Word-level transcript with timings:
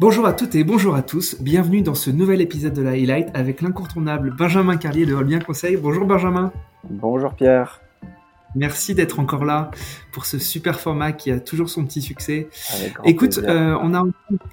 Bonjour 0.00 0.26
à 0.26 0.32
toutes 0.32 0.54
et 0.54 0.62
bonjour 0.62 0.94
à 0.94 1.02
tous. 1.02 1.40
Bienvenue 1.40 1.82
dans 1.82 1.96
ce 1.96 2.10
nouvel 2.10 2.40
épisode 2.40 2.72
de 2.72 2.82
la 2.82 2.92
Highlight 2.92 3.30
avec 3.34 3.60
l'incontournable 3.60 4.32
Benjamin 4.32 4.76
Carlier 4.76 5.04
de 5.06 5.24
Bien 5.24 5.40
Conseil. 5.40 5.76
Bonjour 5.76 6.06
Benjamin. 6.06 6.52
Bonjour 6.88 7.34
Pierre. 7.34 7.80
Merci 8.54 8.94
d'être 8.94 9.18
encore 9.18 9.44
là 9.44 9.72
pour 10.12 10.24
ce 10.24 10.38
super 10.38 10.78
format 10.78 11.10
qui 11.10 11.32
a 11.32 11.40
toujours 11.40 11.68
son 11.68 11.84
petit 11.84 12.00
succès. 12.00 12.48
Écoute, 13.04 13.38
euh, 13.38 13.76
on 13.82 13.92
a 13.92 14.04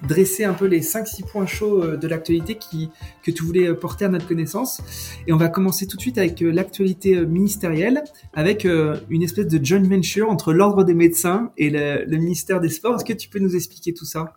dressé 0.08 0.42
un 0.42 0.52
peu 0.52 0.66
les 0.66 0.80
5-6 0.80 1.24
points 1.30 1.46
chauds 1.46 1.80
euh, 1.80 1.96
de 1.96 2.08
l'actualité 2.08 2.56
qui, 2.56 2.90
que 3.22 3.30
tu 3.30 3.44
voulais 3.44 3.68
euh, 3.68 3.74
porter 3.74 4.04
à 4.04 4.08
notre 4.08 4.26
connaissance. 4.26 4.82
Et 5.28 5.32
on 5.32 5.36
va 5.36 5.48
commencer 5.48 5.86
tout 5.86 5.96
de 5.96 6.02
suite 6.02 6.18
avec 6.18 6.40
l'actualité 6.40 7.24
ministérielle, 7.24 8.02
avec 8.34 8.64
une 8.64 9.22
espèce 9.22 9.46
de 9.46 9.64
joint 9.64 9.88
venture 9.88 10.28
entre 10.28 10.52
l'Ordre 10.52 10.82
des 10.82 10.94
médecins 10.94 11.52
et 11.56 11.70
le, 11.70 12.04
le 12.04 12.16
ministère 12.16 12.60
des 12.60 12.68
Sports. 12.68 12.96
Est-ce 12.96 13.04
que 13.04 13.12
tu 13.12 13.28
peux 13.28 13.38
nous 13.38 13.54
expliquer 13.54 13.94
tout 13.94 14.06
ça? 14.06 14.34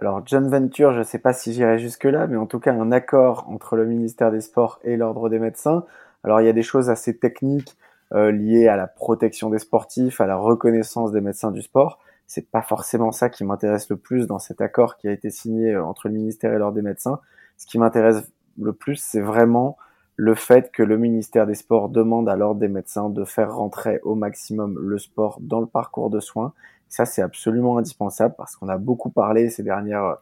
Alors, 0.00 0.24
joint 0.24 0.48
venture, 0.48 0.92
je 0.92 1.00
ne 1.00 1.02
sais 1.02 1.18
pas 1.18 1.32
si 1.32 1.52
j'irai 1.52 1.80
jusque-là, 1.80 2.28
mais 2.28 2.36
en 2.36 2.46
tout 2.46 2.60
cas, 2.60 2.72
un 2.72 2.92
accord 2.92 3.46
entre 3.48 3.74
le 3.74 3.84
ministère 3.84 4.30
des 4.30 4.40
Sports 4.40 4.78
et 4.84 4.96
l'Ordre 4.96 5.28
des 5.28 5.40
médecins. 5.40 5.84
Alors, 6.22 6.40
il 6.40 6.46
y 6.46 6.48
a 6.48 6.52
des 6.52 6.62
choses 6.62 6.88
assez 6.88 7.18
techniques 7.18 7.76
euh, 8.14 8.30
liées 8.30 8.68
à 8.68 8.76
la 8.76 8.86
protection 8.86 9.50
des 9.50 9.58
sportifs, 9.58 10.20
à 10.20 10.26
la 10.28 10.36
reconnaissance 10.36 11.10
des 11.10 11.20
médecins 11.20 11.50
du 11.50 11.62
sport. 11.62 11.98
C'est 12.28 12.48
pas 12.48 12.62
forcément 12.62 13.10
ça 13.10 13.28
qui 13.28 13.42
m'intéresse 13.42 13.90
le 13.90 13.96
plus 13.96 14.28
dans 14.28 14.38
cet 14.38 14.60
accord 14.60 14.98
qui 14.98 15.08
a 15.08 15.12
été 15.12 15.30
signé 15.30 15.72
euh, 15.72 15.84
entre 15.84 16.06
le 16.06 16.14
ministère 16.14 16.52
et 16.52 16.58
l'ordre 16.58 16.76
des 16.76 16.82
médecins. 16.82 17.18
Ce 17.56 17.66
qui 17.66 17.78
m'intéresse 17.78 18.22
le 18.56 18.72
plus, 18.72 18.96
c'est 18.96 19.20
vraiment 19.20 19.78
le 20.14 20.36
fait 20.36 20.70
que 20.70 20.84
le 20.84 20.96
ministère 20.96 21.44
des 21.44 21.54
Sports 21.56 21.88
demande 21.88 22.28
à 22.28 22.36
l'ordre 22.36 22.60
des 22.60 22.68
médecins 22.68 23.10
de 23.10 23.24
faire 23.24 23.52
rentrer 23.52 23.98
au 24.04 24.14
maximum 24.14 24.78
le 24.78 24.98
sport 24.98 25.38
dans 25.40 25.60
le 25.60 25.66
parcours 25.66 26.08
de 26.08 26.20
soins. 26.20 26.52
Ça, 26.88 27.04
c'est 27.04 27.22
absolument 27.22 27.78
indispensable 27.78 28.34
parce 28.36 28.56
qu'on 28.56 28.68
a 28.68 28.78
beaucoup 28.78 29.10
parlé 29.10 29.50
ces 29.50 29.62
dernières 29.62 30.16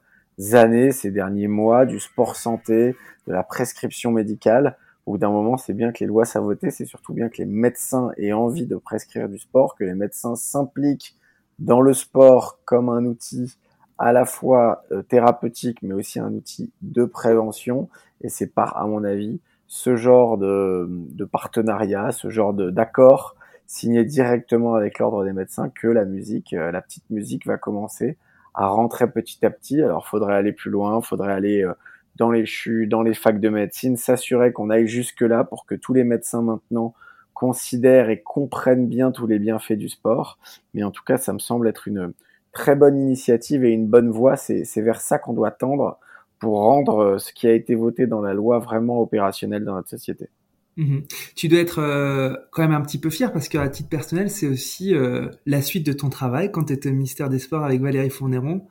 années, 0.52 0.92
ces 0.92 1.11
derniers 1.11 1.48
mois 1.48 1.87
du 1.87 2.01
sport 2.01 2.37
santé, 2.37 2.97
de 3.27 3.33
la 3.33 3.42
prescription 3.42 4.11
médicale 4.11 4.77
au 5.06 5.12
bout 5.12 5.19
d'un 5.19 5.31
moment, 5.31 5.56
c'est 5.56 5.72
bien 5.72 5.92
que 5.92 6.00
les 6.00 6.06
lois 6.06 6.25
soient 6.25 6.41
votées, 6.41 6.72
c'est 6.72 6.84
surtout 6.84 7.12
bien 7.12 7.28
que 7.28 7.39
les 7.39 7.47
médecins 7.47 8.11
aient 8.17 8.33
envie 8.33 8.67
de 8.67 8.77
prescrire 8.77 9.28
du 9.28 9.39
sport, 9.39 9.77
que 9.77 9.84
les 9.84 9.94
médecins 9.94 10.34
s'impliquent 10.34 11.14
dans 11.61 11.81
le 11.81 11.94
sport 11.94 12.59
comme 12.64 12.89
un 12.89 13.05
outil 13.05 13.56
à 13.98 14.12
la 14.12 14.25
fois 14.25 14.84
euh, 14.91 15.03
thérapeutique, 15.03 15.78
mais 15.83 15.94
aussi 15.94 16.19
un 16.19 16.33
outil 16.34 16.72
de 16.83 17.05
prévention. 17.05 17.89
Et 18.20 18.28
c'est 18.28 18.48
par, 18.48 18.77
à 18.77 18.87
mon 18.87 19.05
avis, 19.05 19.39
ce 19.69 19.94
genre 19.94 20.39
de, 20.39 20.87
de 20.89 21.25
partenariat, 21.25 22.11
ce 22.11 22.28
genre 22.28 22.53
d'accord 22.53 23.37
signé 23.67 24.05
directement 24.05 24.75
avec 24.75 24.98
l'ordre 24.98 25.25
des 25.25 25.33
médecins 25.33 25.69
que 25.69 25.89
la 25.89 26.05
musique, 26.05 26.53
euh, 26.53 26.70
la 26.70 26.81
petite 26.81 27.09
musique 27.11 27.47
va 27.47 27.56
commencer 27.56 28.17
à 28.55 28.69
rentrer 28.69 29.11
petit 29.11 29.45
à 29.45 29.50
petit. 29.50 29.83
Alors, 29.83 30.06
faudrait 30.06 30.34
aller 30.34 30.53
plus 30.53 30.70
loin, 30.70 31.00
faudrait 31.00 31.33
aller 31.33 31.62
euh, 31.62 31.75
dans 32.17 32.31
les 32.31 32.47
CHU, 32.47 32.87
dans 32.87 33.03
les 33.03 33.14
facs 33.14 33.41
de 33.41 33.48
médecine, 33.48 33.97
s'assurer 33.97 34.53
qu'on 34.53 34.70
aille 34.70 34.87
jusque-là 34.87 35.44
pour 35.44 35.67
que 35.67 35.75
tous 35.75 35.92
les 35.92 36.05
médecins 36.05 36.42
maintenant 36.42 36.94
considèrent 37.34 38.09
et 38.09 38.22
comprennent 38.22 38.89
bien 38.89 39.12
tous 39.12 39.27
les 39.27 39.39
bienfaits 39.39 39.75
du 39.75 39.89
sport. 39.89 40.39
Mais 40.72 40.83
en 40.83 40.91
tout 40.91 41.05
cas, 41.05 41.19
ça 41.19 41.34
me 41.34 41.39
semble 41.39 41.69
être 41.69 41.87
une 41.87 42.14
très 42.53 42.75
bonne 42.75 42.98
initiative 42.98 43.64
et 43.64 43.70
une 43.70 43.87
bonne 43.87 44.11
voie. 44.11 44.37
C'est 44.37 44.81
vers 44.81 45.03
ça 45.03 45.19
qu'on 45.19 45.34
doit 45.34 45.50
tendre 45.50 45.98
pour 46.39 46.61
rendre 46.61 46.98
euh, 47.00 47.19
ce 47.19 47.33
qui 47.33 47.47
a 47.47 47.53
été 47.53 47.75
voté 47.75 48.06
dans 48.06 48.22
la 48.22 48.34
loi 48.34 48.59
vraiment 48.59 49.00
opérationnel 49.00 49.64
dans 49.64 49.75
notre 49.75 49.91
société. 49.91 50.28
Mhm. 50.77 51.05
Tu 51.34 51.48
dois 51.48 51.60
être 51.60 51.80
euh, 51.80 52.36
quand 52.50 52.62
même 52.62 52.74
un 52.74 52.82
petit 52.82 52.98
peu 52.98 53.10
fier 53.10 53.32
parce 53.32 53.48
qu'à 53.48 53.66
titre 53.69 53.88
personnel, 53.88 54.30
c'est 54.30 54.46
aussi 54.46 54.94
euh, 54.94 55.28
la 55.46 55.62
suite 55.62 55.86
de 55.86 55.92
ton 55.92 56.10
travail 56.10 56.52
quand 56.52 56.64
tu 56.64 56.72
étais 56.72 56.91
au 56.91 56.92
ministère 56.92 57.28
des 57.28 57.38
Sports 57.38 57.64
avec 57.64 57.80
Valérie 57.80 58.10
Fournéron. 58.10 58.66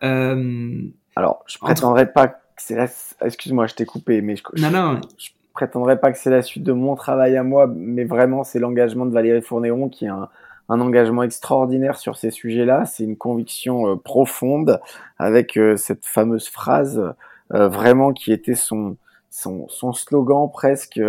Alors, 0.00 1.44
je 1.46 1.58
prétendrai 1.58 2.10
pas 2.10 2.42
c'est 2.56 2.76
la... 2.76 2.86
Excuse-moi, 3.26 3.66
je 3.66 3.74
t'ai 3.74 3.84
coupé, 3.84 4.22
mais 4.22 4.36
je, 4.36 4.42
non, 4.60 4.70
non. 4.70 5.00
je 5.18 5.30
prétendrai 5.52 5.98
pas 5.98 6.12
que 6.12 6.18
c'est 6.18 6.30
la 6.30 6.42
suite 6.42 6.62
de 6.62 6.72
mon 6.72 6.94
travail 6.94 7.36
à 7.36 7.42
moi, 7.42 7.66
mais 7.66 8.04
vraiment 8.04 8.44
c'est 8.44 8.58
l'engagement 8.58 9.06
de 9.06 9.12
Valérie 9.12 9.42
Fournéron 9.42 9.88
qui 9.88 10.04
est 10.04 10.08
un, 10.08 10.28
un 10.68 10.80
engagement 10.80 11.22
extraordinaire 11.22 11.96
sur 11.96 12.16
ces 12.16 12.30
sujets-là. 12.30 12.84
C'est 12.84 13.04
une 13.04 13.16
conviction 13.16 13.88
euh, 13.88 13.96
profonde 13.96 14.80
avec 15.18 15.56
euh, 15.56 15.76
cette 15.76 16.06
fameuse 16.06 16.48
phrase 16.48 17.14
euh, 17.52 17.68
vraiment 17.68 18.12
qui 18.12 18.32
était 18.32 18.54
son, 18.54 18.96
son, 19.34 19.66
son 19.68 19.92
slogan 19.92 20.50
presque 20.52 21.00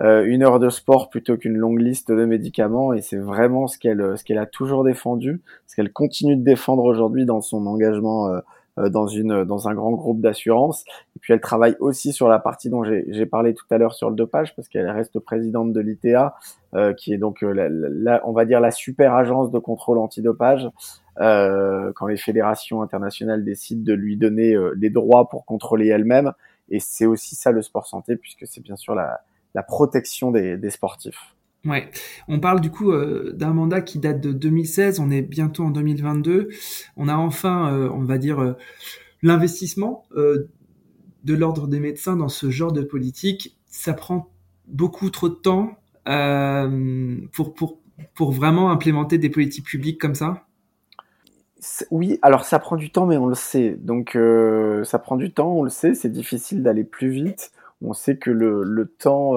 une 0.00 0.42
heure 0.42 0.58
de 0.58 0.70
sport 0.70 1.10
plutôt 1.10 1.36
qu'une 1.36 1.56
longue 1.56 1.80
liste 1.80 2.10
de 2.10 2.24
médicaments 2.24 2.92
et 2.92 3.02
c'est 3.02 3.18
vraiment 3.18 3.66
ce 3.66 3.78
qu'elle 3.78 4.16
ce 4.16 4.24
qu'elle 4.24 4.38
a 4.38 4.46
toujours 4.46 4.84
défendu, 4.84 5.42
ce 5.66 5.76
qu'elle 5.76 5.92
continue 5.92 6.36
de 6.36 6.42
défendre 6.42 6.84
aujourd'hui 6.84 7.26
dans 7.26 7.40
son 7.40 7.66
engagement 7.66 8.40
euh, 8.78 8.88
dans 8.88 9.06
une 9.06 9.44
dans 9.44 9.68
un 9.68 9.74
grand 9.74 9.92
groupe 9.92 10.20
d'assurance. 10.20 10.84
Et 11.16 11.18
puis 11.20 11.32
elle 11.32 11.40
travaille 11.40 11.76
aussi 11.80 12.12
sur 12.12 12.28
la 12.28 12.38
partie 12.38 12.70
dont 12.70 12.84
j'ai 12.84 13.26
parlé 13.26 13.54
tout 13.54 13.64
à 13.70 13.78
l'heure 13.78 13.94
sur 13.94 14.10
le 14.10 14.16
dopage 14.16 14.54
parce 14.54 14.68
qu'elle 14.68 14.88
reste 14.90 15.18
présidente 15.18 15.72
de 15.72 15.80
l'ITA, 15.80 16.36
euh, 16.74 16.92
qui 16.92 17.12
est 17.12 17.18
donc 17.18 17.42
euh, 17.42 17.68
la, 17.70 18.26
on 18.26 18.32
va 18.32 18.44
dire 18.44 18.60
la 18.60 18.70
super 18.70 19.14
agence 19.14 19.50
de 19.50 19.58
contrôle 19.58 19.98
antidopage. 19.98 20.68
Euh, 21.20 21.92
quand 21.96 22.06
les 22.06 22.16
fédérations 22.16 22.80
internationales 22.80 23.44
décident 23.44 23.82
de 23.82 23.92
lui 23.92 24.16
donner 24.16 24.56
les 24.76 24.90
droits 24.90 25.28
pour 25.28 25.44
contrôler 25.44 25.88
elle-même. 25.88 26.32
Et 26.70 26.80
c'est 26.80 27.06
aussi 27.06 27.34
ça 27.34 27.50
le 27.50 27.62
sport 27.62 27.86
santé 27.86 28.16
puisque 28.16 28.46
c'est 28.46 28.60
bien 28.60 28.76
sûr 28.76 28.94
la, 28.94 29.20
la 29.54 29.62
protection 29.62 30.30
des, 30.30 30.56
des 30.56 30.70
sportifs. 30.70 31.34
Ouais, 31.64 31.90
on 32.28 32.38
parle 32.38 32.60
du 32.60 32.70
coup 32.70 32.92
euh, 32.92 33.32
d'un 33.34 33.52
mandat 33.52 33.80
qui 33.80 33.98
date 33.98 34.20
de 34.20 34.32
2016, 34.32 35.00
on 35.00 35.10
est 35.10 35.22
bientôt 35.22 35.64
en 35.64 35.70
2022. 35.70 36.48
On 36.96 37.08
a 37.08 37.16
enfin, 37.16 37.72
euh, 37.74 37.90
on 37.92 38.04
va 38.04 38.16
dire, 38.18 38.38
euh, 38.40 38.52
l'investissement 39.22 40.04
de 40.14 41.34
l'ordre 41.34 41.66
des 41.66 41.80
médecins 41.80 42.16
dans 42.16 42.28
ce 42.28 42.50
genre 42.50 42.72
de 42.72 42.82
politique. 42.82 43.58
Ça 43.66 43.92
prend 43.92 44.30
beaucoup 44.68 45.10
trop 45.10 45.28
de 45.28 45.34
temps 45.34 45.76
pour, 47.32 47.54
pour, 47.54 47.80
pour 48.14 48.32
vraiment 48.32 48.70
implémenter 48.70 49.18
des 49.18 49.28
politiques 49.28 49.66
publiques 49.66 50.00
comme 50.00 50.14
ça? 50.14 50.47
Oui, 51.90 52.18
alors 52.22 52.44
ça 52.44 52.58
prend 52.58 52.76
du 52.76 52.90
temps, 52.90 53.06
mais 53.06 53.16
on 53.16 53.26
le 53.26 53.34
sait. 53.34 53.76
Donc 53.80 54.16
ça 54.84 54.98
prend 54.98 55.16
du 55.16 55.32
temps, 55.32 55.52
on 55.52 55.62
le 55.62 55.70
sait. 55.70 55.94
C'est 55.94 56.08
difficile 56.08 56.62
d'aller 56.62 56.84
plus 56.84 57.08
vite. 57.08 57.52
On 57.82 57.92
sait 57.92 58.16
que 58.16 58.30
le, 58.30 58.62
le 58.62 58.86
temps 58.86 59.34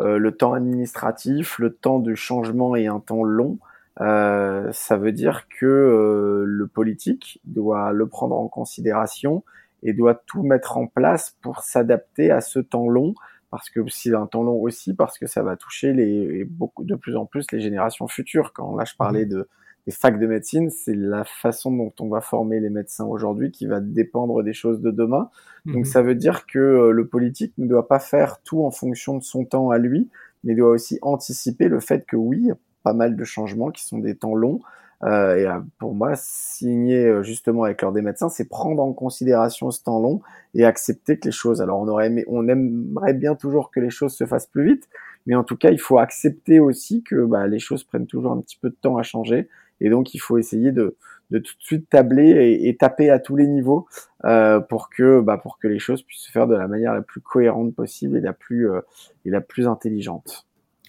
euh, 0.00 0.18
le 0.18 0.36
temps 0.36 0.54
administratif, 0.54 1.58
le 1.58 1.72
temps 1.72 2.00
de 2.00 2.14
changement 2.14 2.74
est 2.74 2.86
un 2.86 3.00
temps 3.00 3.22
long. 3.22 3.58
Euh, 4.00 4.72
ça 4.72 4.96
veut 4.96 5.12
dire 5.12 5.46
que 5.48 5.66
euh, 5.66 6.44
le 6.44 6.66
politique 6.66 7.40
doit 7.44 7.92
le 7.92 8.08
prendre 8.08 8.36
en 8.36 8.48
considération 8.48 9.44
et 9.84 9.92
doit 9.92 10.16
tout 10.26 10.42
mettre 10.42 10.76
en 10.78 10.88
place 10.88 11.36
pour 11.42 11.60
s'adapter 11.60 12.32
à 12.32 12.40
ce 12.40 12.58
temps 12.58 12.88
long 12.88 13.14
parce 13.50 13.70
que 13.70 13.88
c'est 13.88 14.12
un 14.14 14.26
temps 14.26 14.42
long 14.42 14.56
aussi 14.60 14.94
parce 14.94 15.16
que 15.16 15.28
ça 15.28 15.44
va 15.44 15.56
toucher 15.56 15.92
les 15.92 16.44
beaucoup 16.44 16.82
de 16.82 16.96
plus 16.96 17.14
en 17.14 17.24
plus 17.24 17.46
les 17.52 17.60
générations 17.60 18.08
futures 18.08 18.52
quand 18.52 18.74
là 18.74 18.84
je 18.84 18.96
parlais 18.96 19.26
mmh. 19.26 19.28
de 19.28 19.48
les 19.86 19.92
facs 19.92 20.18
de 20.18 20.26
médecine, 20.26 20.70
c'est 20.70 20.94
la 20.94 21.24
façon 21.24 21.70
dont 21.70 21.92
on 22.00 22.08
va 22.08 22.20
former 22.20 22.60
les 22.60 22.70
médecins 22.70 23.04
aujourd'hui 23.04 23.50
qui 23.50 23.66
va 23.66 23.80
dépendre 23.80 24.42
des 24.42 24.54
choses 24.54 24.80
de 24.80 24.90
demain. 24.90 25.30
Donc 25.66 25.76
mhm. 25.76 25.84
ça 25.84 26.02
veut 26.02 26.14
dire 26.14 26.46
que 26.46 26.58
euh, 26.58 26.90
le 26.90 27.06
politique 27.06 27.52
ne 27.58 27.66
doit 27.66 27.86
pas 27.86 27.98
faire 27.98 28.40
tout 28.42 28.64
en 28.64 28.70
fonction 28.70 29.18
de 29.18 29.22
son 29.22 29.44
temps 29.44 29.70
à 29.70 29.78
lui, 29.78 30.08
mais 30.42 30.54
doit 30.54 30.70
aussi 30.70 30.98
anticiper 31.02 31.68
le 31.68 31.80
fait 31.80 32.06
que 32.06 32.16
oui, 32.16 32.50
pas 32.82 32.92
mal 32.92 33.16
de 33.16 33.24
changements 33.24 33.70
qui 33.70 33.84
sont 33.84 33.98
des 33.98 34.14
temps 34.14 34.34
longs. 34.34 34.60
Euh, 35.02 35.36
et 35.36 35.46
euh, 35.46 35.60
pour 35.78 35.94
moi, 35.94 36.12
signer 36.14 37.04
euh, 37.04 37.22
justement 37.22 37.64
avec 37.64 37.82
l'ordre 37.82 37.96
des 37.96 38.02
médecins, 38.02 38.28
c'est 38.28 38.48
prendre 38.48 38.82
en 38.82 38.92
considération 38.92 39.70
ce 39.70 39.82
temps 39.82 40.00
long 40.00 40.20
et 40.54 40.64
accepter 40.64 41.18
que 41.18 41.26
les 41.26 41.32
choses. 41.32 41.60
Alors 41.60 41.80
on 41.80 41.88
aurait 41.88 42.06
aimé, 42.06 42.24
on 42.26 42.48
aimerait 42.48 43.12
bien 43.12 43.34
toujours 43.34 43.70
que 43.70 43.80
les 43.80 43.90
choses 43.90 44.14
se 44.14 44.24
fassent 44.24 44.46
plus 44.46 44.64
vite, 44.64 44.88
mais 45.26 45.34
en 45.34 45.44
tout 45.44 45.56
cas, 45.56 45.70
il 45.70 45.80
faut 45.80 45.98
accepter 45.98 46.60
aussi 46.60 47.02
que 47.02 47.24
bah, 47.24 47.46
les 47.46 47.58
choses 47.58 47.84
prennent 47.84 48.06
toujours 48.06 48.32
un 48.32 48.40
petit 48.40 48.56
peu 48.56 48.70
de 48.70 48.76
temps 48.80 48.96
à 48.96 49.02
changer 49.02 49.48
et 49.84 49.90
donc, 49.90 50.14
il 50.14 50.18
faut 50.18 50.38
essayer 50.38 50.72
de, 50.72 50.96
tout 51.30 51.38
de 51.38 51.48
suite 51.58 51.90
tabler 51.90 52.58
et, 52.62 52.74
taper 52.74 53.10
à 53.10 53.18
tous 53.18 53.36
les 53.36 53.46
niveaux 53.46 53.86
euh, 54.24 54.58
pour 54.60 54.88
que 54.88 55.20
bah, 55.20 55.36
pour 55.36 55.58
que 55.58 55.68
les 55.68 55.78
choses 55.78 56.02
puissent 56.02 56.22
se 56.22 56.30
faire 56.30 56.46
de 56.46 56.54
la 56.54 56.66
manière 56.68 56.94
la 56.94 57.02
plus 57.02 57.20
cohérente 57.20 57.74
possible 57.74 58.16
et 58.16 58.22
la 58.22 58.32
plus 58.32 58.70
euh, 58.70 59.68
intelligente. 59.68 60.46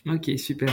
Ok, 0.07 0.31
super. 0.37 0.69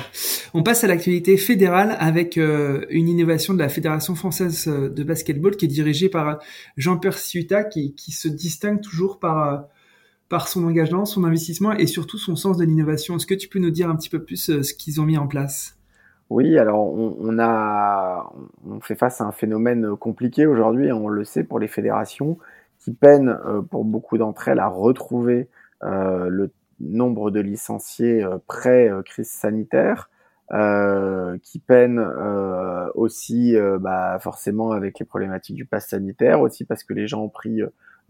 On 0.55 0.63
passe 0.63 0.85
à 0.85 0.87
l'actualité 0.87 1.37
fédérale 1.37 1.97
avec 1.99 2.39
euh, 2.39 2.85
une 2.91 3.09
innovation 3.09 3.55
de 3.55 3.59
la 3.59 3.69
Fédération 3.69 4.15
française 4.15 4.69
de 4.69 5.03
basketball 5.03 5.57
qui 5.57 5.65
est 5.65 5.69
dirigée 5.69 6.09
par 6.09 6.39
Jean-Pierre 6.77 7.19
Ciuta 7.19 7.65
qui, 7.65 7.95
se 7.97 8.29
distingue 8.29 8.81
toujours 8.81 9.19
par 9.19 9.69
son 10.47 10.65
engagement, 10.65 11.07
son 11.07 11.25
investissement 11.25 11.73
et 11.73 11.89
surtout 11.89 12.19
son 12.19 12.37
sens 12.37 12.57
de 12.57 12.65
l'innovation. 12.65 13.17
Est-ce 13.17 13.27
que 13.27 13.35
tu 13.35 13.49
peux 13.49 13.59
nous 13.59 13.71
dire 13.71 13.89
un 13.89 13.97
petit 13.97 14.11
peu 14.11 14.23
plus 14.23 14.37
ce 14.63 14.75
qu'ils 14.75 15.01
ont 15.01 15.07
mis 15.07 15.19
en 15.19 15.27
place? 15.27 15.77
Oui, 16.31 16.59
alors 16.59 16.81
on, 16.95 17.39
a, 17.39 18.33
fait 18.81 18.95
face 18.95 19.21
à 19.21 19.25
un 19.25 19.33
phénomène 19.33 19.97
compliqué 19.97 20.47
aujourd'hui, 20.47 20.91
on 20.93 21.09
le 21.09 21.25
sait 21.25 21.45
pour 21.45 21.59
les 21.59 21.69
fédérations 21.69 22.39
qui 22.79 22.93
peinent 22.93 23.39
euh, 23.47 23.61
pour 23.63 23.85
beaucoup 23.85 24.19
d'entre 24.19 24.49
elles 24.49 24.59
à 24.59 24.67
retrouver 24.69 25.49
euh, 25.85 26.29
le 26.29 26.51
nombre 26.81 27.31
de 27.31 27.41
licenciés 27.41 28.25
euh, 28.25 28.39
pré-crise 28.47 29.31
sanitaire. 29.31 30.09
euh, 30.53 31.39
qui 31.43 31.59
peinent 31.61 31.99
euh, 31.99 32.89
aussi 32.95 33.57
euh, 33.57 33.79
bah, 33.79 34.19
forcément 34.21 34.73
avec 34.73 34.99
les 34.99 35.07
problématiques 35.07 35.57
du 35.57 35.65
pass 35.65 35.89
sanitaire, 35.89 36.41
aussi 36.43 36.65
parce 36.67 36.85
que 36.85 36.93
les 36.93 37.07
gens 37.07 37.23
ont 37.23 37.29
pris 37.31 37.61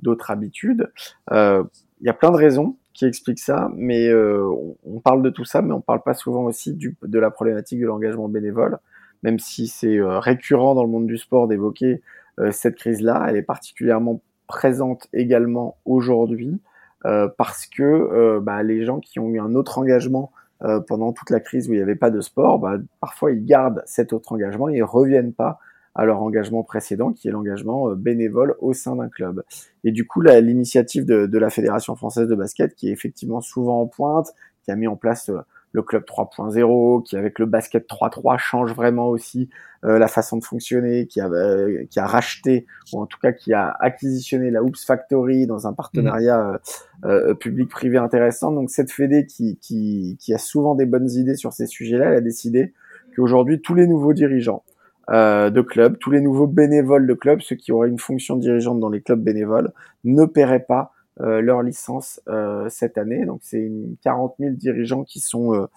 d'autres 0.01 0.31
habitudes. 0.33 0.91
Il 1.31 2.07
y 2.07 2.09
a 2.09 2.15
plein 2.15 2.33
de 2.33 2.37
raisons 2.37 2.77
qui 2.95 3.05
expliquent 3.07 3.41
ça, 3.41 3.71
mais 3.75 4.13
on 4.15 5.01
parle 5.01 5.23
de 5.23 5.31
tout 5.31 5.45
ça, 5.45 5.63
mais 5.63 5.73
on 5.73 5.81
parle 5.81 6.03
pas 6.03 6.15
souvent 6.15 6.45
aussi 6.45 6.75
du, 6.75 6.97
de 7.03 7.19
la 7.19 7.31
problématique 7.31 7.81
de 7.81 7.87
l'engagement 7.87 8.29
bénévole, 8.29 8.79
même 9.23 9.39
si 9.39 9.67
c'est 9.67 9.99
récurrent 10.01 10.75
dans 10.75 10.85
le 10.85 10.91
monde 10.91 11.07
du 11.07 11.17
sport 11.17 11.49
d'évoquer 11.49 12.03
cette 12.51 12.77
crise-là, 12.77 13.27
elle 13.29 13.37
est 13.37 13.43
particulièrement 13.43 14.21
présente 14.47 15.09
également 15.13 15.77
aujourd'hui 15.85 16.61
parce 17.03 17.67
que 17.67 18.39
bah, 18.41 18.63
les 18.63 18.85
gens 18.85 19.01
qui 19.01 19.19
ont 19.19 19.29
eu 19.31 19.41
un 19.41 19.55
autre 19.55 19.79
engagement 19.79 20.33
euh, 20.65 20.79
pendant 20.79 21.13
toute 21.13 21.31
la 21.31 21.41
crise 21.41 21.69
où 21.69 21.73
il 21.73 21.77
n'y 21.77 21.83
avait 21.83 21.97
pas 21.97 22.11
de 22.11 22.21
sport, 22.21 22.61
bah, 22.61 22.77
parfois 23.01 23.33
ils 23.33 23.45
gardent 23.45 23.83
cet 23.85 24.13
autre 24.13 24.31
engagement 24.33 24.69
et 24.69 24.77
ils 24.77 24.85
reviennent 24.85 25.33
pas 25.33 25.59
à 25.95 26.05
leur 26.05 26.23
engagement 26.23 26.63
précédent, 26.63 27.13
qui 27.13 27.29
est 27.29 27.31
l'engagement 27.31 27.91
euh, 27.91 27.95
bénévole 27.95 28.57
au 28.61 28.73
sein 28.73 28.97
d'un 28.97 29.09
club. 29.09 29.43
Et 29.85 29.93
du 29.93 30.07
coup, 30.07 30.21
l'initiative 30.21 31.05
de, 31.05 31.27
de, 31.27 31.39
la 31.39 31.51
Fédération 31.51 31.97
française 31.97 32.29
de 32.29 32.35
basket, 32.35 32.75
qui 32.75 32.89
est 32.89 32.93
effectivement 32.93 33.41
souvent 33.41 33.81
en 33.81 33.87
pointe, 33.87 34.33
qui 34.65 34.71
a 34.71 34.77
mis 34.77 34.87
en 34.87 34.97
place 34.97 35.29
euh, 35.29 35.41
le 35.73 35.83
club 35.83 36.05
3.0, 36.05 37.03
qui 37.03 37.17
avec 37.17 37.39
le 37.39 37.47
basket 37.47 37.89
3.3 37.89 38.39
change 38.39 38.75
vraiment 38.75 39.09
aussi 39.09 39.49
euh, 39.85 39.99
la 39.99 40.07
façon 40.07 40.37
de 40.37 40.45
fonctionner, 40.45 41.07
qui 41.07 41.21
a, 41.21 41.29
euh, 41.29 41.85
qui 41.91 41.99
a 41.99 42.07
racheté, 42.07 42.67
ou 42.93 43.01
en 43.01 43.07
tout 43.07 43.19
cas 43.19 43.33
qui 43.33 43.53
a 43.53 43.75
acquisitionné 43.81 44.51
la 44.51 44.63
Oops 44.63 44.85
Factory 44.85 45.47
dans 45.47 45.67
un 45.67 45.73
partenariat 45.73 46.61
euh, 47.05 47.35
public-privé 47.35 47.99
intéressant. 47.99 48.53
Donc 48.53 48.71
cette 48.71 48.93
fédé 48.93 49.27
qui, 49.27 49.59
qui, 49.59 50.17
qui 50.21 50.35
a 50.35 50.39
souvent 50.39 50.75
des 50.75 50.87
bonnes 50.87 51.11
idées 51.11 51.37
sur 51.37 51.53
ces 51.53 51.67
sujets-là, 51.67 52.11
elle 52.11 52.17
a 52.17 52.21
décidé 52.21 52.75
qu'aujourd'hui 53.17 53.61
tous 53.61 53.75
les 53.75 53.87
nouveaux 53.87 54.13
dirigeants 54.13 54.63
de 55.09 55.61
clubs, 55.61 55.99
tous 55.99 56.11
les 56.11 56.21
nouveaux 56.21 56.47
bénévoles 56.47 57.07
de 57.07 57.15
clubs, 57.15 57.41
ceux 57.41 57.57
qui 57.57 57.73
auraient 57.73 57.89
une 57.89 57.99
fonction 57.99 58.37
dirigeante 58.37 58.81
dans 58.81 58.89
les 58.89 59.01
clubs 59.01 59.23
bénévoles, 59.23 59.73
ne 60.05 60.25
paieraient 60.25 60.65
pas 60.65 60.93
euh, 61.21 61.43
leur 61.43 61.63
licence 61.63 62.23
euh, 62.29 62.71
cette 62.71 62.97
année. 62.97 63.27
Donc 63.27 63.41
c'est 63.43 63.71
40 64.03 64.35
000 64.39 64.55
dirigeants 64.55 65.05
qui 65.05 65.21
sont 65.21 65.69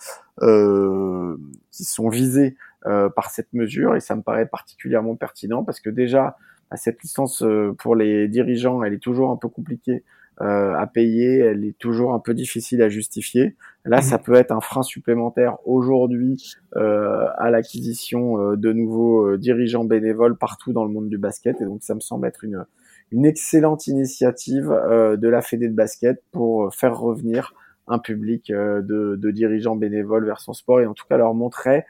euh, 0.42 1.38
qui 1.72 1.84
sont 1.84 2.10
visés 2.10 2.56
par 2.84 3.32
cette 3.32 3.52
mesure 3.54 3.96
et 3.96 4.00
ça 4.00 4.16
me 4.16 4.22
paraît 4.22 4.46
particulièrement 4.46 5.16
pertinent 5.16 5.64
parce 5.64 5.80
que 5.80 5.90
déjà 5.90 6.38
bah, 6.70 6.78
cette 6.78 7.02
licence 7.02 7.44
pour 7.80 7.96
les 7.96 8.28
dirigeants, 8.28 8.84
elle 8.84 8.94
est 8.94 9.00
toujours 9.00 9.32
un 9.32 9.38
peu 9.38 9.50
compliquée 9.50 10.04
à 10.40 10.86
payer, 10.88 11.40
elle 11.40 11.64
est 11.64 11.78
toujours 11.78 12.14
un 12.14 12.20
peu 12.20 12.34
difficile 12.34 12.82
à 12.82 12.90
justifier. 12.90 13.56
Là, 13.86 14.02
ça 14.02 14.18
mmh. 14.18 14.22
peut 14.24 14.34
être 14.36 14.52
un 14.52 14.62
frein 14.62 14.84
supplémentaire 14.84 15.58
aujourd'hui 15.66 16.56
euh, 16.76 17.28
à 17.38 17.50
l'acquisition 17.52 18.54
de 18.56 18.74
nouveaux 18.74 19.38
dirigeants 19.38 19.86
bénévoles 19.86 20.38
partout 20.38 20.74
dans 20.74 20.84
le 20.84 20.92
monde 20.92 21.10
du 21.10 21.18
basket, 21.18 21.62
et 21.62 21.66
donc 21.66 21.84
ça 21.84 21.96
me 21.96 22.02
semble 22.02 22.28
être 22.28 22.44
une 22.44 22.66
une 23.12 23.26
excellente 23.26 23.88
initiative 23.88 24.72
euh, 24.72 25.16
de 25.16 25.28
la 25.28 25.42
Fédé 25.42 25.68
de 25.68 25.76
basket 25.76 26.24
pour 26.32 26.74
faire 26.74 26.98
revenir 26.98 27.54
un 27.88 28.00
public 28.00 28.50
euh, 28.50 28.82
de, 28.82 29.16
de, 29.16 29.32
dirigeants 29.32 29.76
bénévoles 29.76 30.26
vers 30.26 30.40
son 30.40 30.54
sport 30.54 30.82
et 30.82 30.88
en 30.88 30.94
tout 30.94 31.06
cas 31.08 31.18
leur 31.18 31.34
montrer 31.34 31.86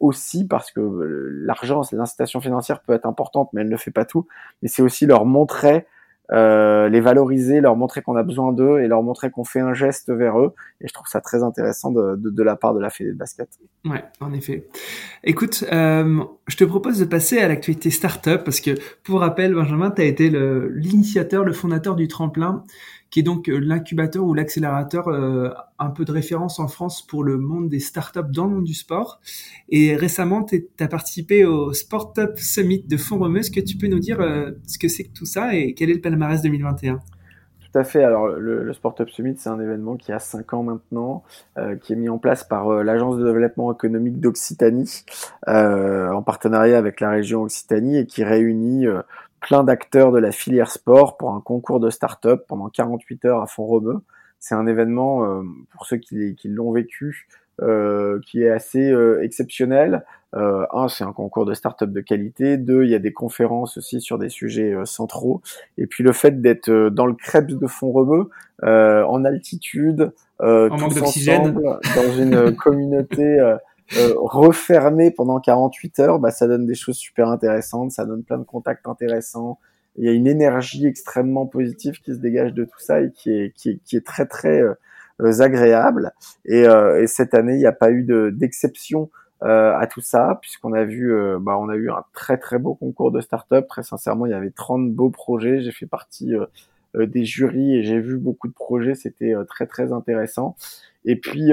aussi 0.00 0.46
parce 0.46 0.72
que 0.72 0.80
euh, 0.80 1.28
l'argent, 1.44 1.82
l'incitation 1.92 2.40
financière 2.40 2.80
peut 2.80 2.92
être 2.92 3.06
importante, 3.06 3.50
mais 3.52 3.60
elle 3.60 3.68
ne 3.68 3.76
fait 3.76 3.92
pas 3.92 4.04
tout. 4.04 4.26
Mais 4.60 4.68
c'est 4.68 4.82
aussi 4.82 5.06
leur 5.06 5.24
montrer 5.24 5.86
euh, 6.30 6.88
les 6.88 7.00
valoriser, 7.00 7.60
leur 7.60 7.76
montrer 7.76 8.00
qu'on 8.00 8.16
a 8.16 8.22
besoin 8.22 8.52
d'eux 8.52 8.80
et 8.80 8.86
leur 8.86 9.02
montrer 9.02 9.30
qu'on 9.30 9.44
fait 9.44 9.60
un 9.60 9.74
geste 9.74 10.10
vers 10.10 10.38
eux. 10.38 10.54
Et 10.80 10.88
je 10.88 10.92
trouve 10.92 11.06
ça 11.06 11.20
très 11.20 11.42
intéressant 11.42 11.90
de, 11.90 12.16
de, 12.16 12.30
de 12.30 12.42
la 12.42 12.56
part 12.56 12.74
de 12.74 12.80
la 12.80 12.90
Fédé 12.90 13.12
de 13.12 13.16
basket. 13.16 13.48
Ouais, 13.84 14.04
en 14.20 14.32
effet. 14.32 14.66
Écoute, 15.24 15.64
euh, 15.72 16.22
je 16.46 16.56
te 16.56 16.64
propose 16.64 16.98
de 16.98 17.04
passer 17.04 17.38
à 17.38 17.48
l'actualité 17.48 17.90
startup 17.90 18.44
parce 18.44 18.60
que, 18.60 18.70
pour 19.02 19.20
rappel, 19.20 19.54
Benjamin, 19.54 19.90
tu 19.90 20.02
as 20.02 20.06
été 20.06 20.30
l'initiateur, 20.30 21.44
le, 21.44 21.52
fondateur 21.52 21.96
du 21.96 22.08
tremplin 22.08 22.64
qui 23.12 23.20
est 23.20 23.22
donc 23.22 23.48
euh, 23.48 23.58
l'incubateur 23.58 24.24
ou 24.24 24.34
l'accélérateur 24.34 25.06
euh, 25.06 25.50
un 25.78 25.90
peu 25.90 26.04
de 26.04 26.10
référence 26.10 26.58
en 26.58 26.66
France 26.66 27.06
pour 27.06 27.22
le 27.22 27.36
monde 27.36 27.68
des 27.68 27.78
startups 27.78 28.20
dans 28.30 28.46
le 28.46 28.54
monde 28.54 28.64
du 28.64 28.74
sport. 28.74 29.20
Et 29.68 29.94
récemment, 29.94 30.42
tu 30.42 30.66
as 30.80 30.88
participé 30.88 31.44
au 31.44 31.74
Sportup 31.74 32.38
Summit 32.38 32.84
de 32.88 32.96
Font 32.96 33.32
Est-ce 33.36 33.50
que 33.50 33.60
tu 33.60 33.76
peux 33.76 33.86
nous 33.86 33.98
dire 33.98 34.20
euh, 34.20 34.52
ce 34.66 34.78
que 34.78 34.88
c'est 34.88 35.04
que 35.04 35.12
tout 35.12 35.26
ça 35.26 35.54
et 35.54 35.74
quel 35.74 35.90
est 35.90 35.94
le 35.94 36.00
palmarès 36.00 36.42
2021 36.42 36.98
tout 37.70 37.78
à 37.78 37.84
fait. 37.84 38.04
Alors, 38.04 38.26
le, 38.26 38.64
le 38.64 38.72
Sport 38.74 38.94
Summit, 39.08 39.36
c'est 39.38 39.48
un 39.48 39.58
événement 39.58 39.96
qui 39.96 40.12
a 40.12 40.18
cinq 40.18 40.52
ans 40.52 40.62
maintenant, 40.62 41.22
qui 41.80 41.94
est 41.94 41.96
mis 41.96 42.10
en 42.10 42.18
place 42.18 42.44
par 42.44 42.68
l'Agence 42.84 43.16
de 43.16 43.24
développement 43.24 43.72
économique 43.72 44.20
d'Occitanie, 44.20 45.04
en 45.46 46.22
partenariat 46.22 46.76
avec 46.76 47.00
la 47.00 47.08
région 47.08 47.44
Occitanie, 47.44 47.96
et 47.96 48.04
qui 48.04 48.24
réunit 48.24 48.84
plein 49.42 49.64
d'acteurs 49.64 50.12
de 50.12 50.18
la 50.18 50.32
filière 50.32 50.70
sport 50.70 51.16
pour 51.16 51.34
un 51.34 51.40
concours 51.40 51.80
de 51.80 51.90
start-up 51.90 52.44
pendant 52.48 52.68
48 52.68 53.24
heures 53.26 53.42
à 53.42 53.46
Font-Romeu. 53.46 54.00
C'est 54.38 54.54
un 54.54 54.66
événement, 54.66 55.24
euh, 55.24 55.42
pour 55.72 55.84
ceux 55.84 55.98
qui, 55.98 56.36
l'ont 56.44 56.72
vécu, 56.72 57.28
euh, 57.60 58.20
qui 58.26 58.42
est 58.42 58.50
assez 58.50 58.90
euh, 58.90 59.22
exceptionnel. 59.22 60.04
un, 60.32 60.88
c'est 60.88 61.04
un 61.04 61.12
concours 61.12 61.44
de 61.44 61.54
start-up 61.54 61.90
de 61.90 62.00
qualité. 62.00 62.56
Deux, 62.56 62.84
il 62.84 62.90
y 62.90 62.94
a 62.94 62.98
des 62.98 63.12
conférences 63.12 63.76
aussi 63.76 64.00
sur 64.00 64.16
des 64.16 64.30
sujets 64.30 64.74
centraux. 64.84 65.42
Et 65.76 65.86
puis 65.86 66.02
le 66.02 66.12
fait 66.12 66.40
d'être 66.40 66.70
dans 66.70 67.06
le 67.06 67.14
crêpe 67.14 67.48
de 67.48 67.66
Font-Romeu, 67.66 68.30
en 68.62 69.24
altitude, 69.24 70.12
tous 70.38 71.02
ensemble, 71.02 71.78
dans 71.94 72.12
une 72.16 72.56
communauté 72.56 73.38
euh, 73.98 74.14
refermé 74.16 75.10
pendant 75.10 75.40
48 75.40 76.00
heures, 76.00 76.18
bah, 76.18 76.30
ça 76.30 76.46
donne 76.46 76.66
des 76.66 76.74
choses 76.74 76.96
super 76.96 77.28
intéressantes, 77.28 77.92
ça 77.92 78.04
donne 78.04 78.22
plein 78.22 78.38
de 78.38 78.44
contacts 78.44 78.86
intéressants. 78.86 79.58
Il 79.96 80.04
y 80.04 80.08
a 80.08 80.12
une 80.12 80.26
énergie 80.26 80.86
extrêmement 80.86 81.46
positive 81.46 82.00
qui 82.00 82.14
se 82.14 82.18
dégage 82.18 82.54
de 82.54 82.64
tout 82.64 82.78
ça 82.78 83.02
et 83.02 83.10
qui 83.10 83.30
est, 83.30 83.52
qui 83.54 83.70
est, 83.70 83.78
qui 83.84 83.96
est 83.96 84.06
très 84.06 84.26
très 84.26 84.62
euh, 85.22 85.40
agréable. 85.40 86.12
Et, 86.44 86.66
euh, 86.66 87.02
et, 87.02 87.06
cette 87.06 87.34
année, 87.34 87.54
il 87.54 87.58
n'y 87.58 87.66
a 87.66 87.72
pas 87.72 87.90
eu 87.90 88.04
d'exception 88.32 89.10
euh, 89.42 89.76
à 89.76 89.86
tout 89.86 90.00
ça, 90.00 90.38
puisqu'on 90.40 90.72
a 90.72 90.84
vu, 90.84 91.12
bah, 91.40 91.58
on 91.58 91.68
a 91.68 91.76
eu 91.76 91.90
un 91.90 92.04
très 92.12 92.38
très 92.38 92.58
beau 92.58 92.74
concours 92.74 93.12
de 93.12 93.20
start-up. 93.20 93.66
Très 93.68 93.82
sincèrement, 93.82 94.26
il 94.26 94.30
y 94.30 94.34
avait 94.34 94.50
30 94.50 94.92
beaux 94.92 95.10
projets. 95.10 95.60
J'ai 95.60 95.72
fait 95.72 95.86
partie 95.86 96.32
des 96.94 97.24
jurys 97.24 97.76
et 97.76 97.82
j'ai 97.82 98.00
vu 98.00 98.18
beaucoup 98.18 98.48
de 98.48 98.52
projets. 98.52 98.94
C'était 98.94 99.34
très 99.48 99.66
très 99.66 99.92
intéressant. 99.92 100.56
Et 101.04 101.16
puis 101.16 101.50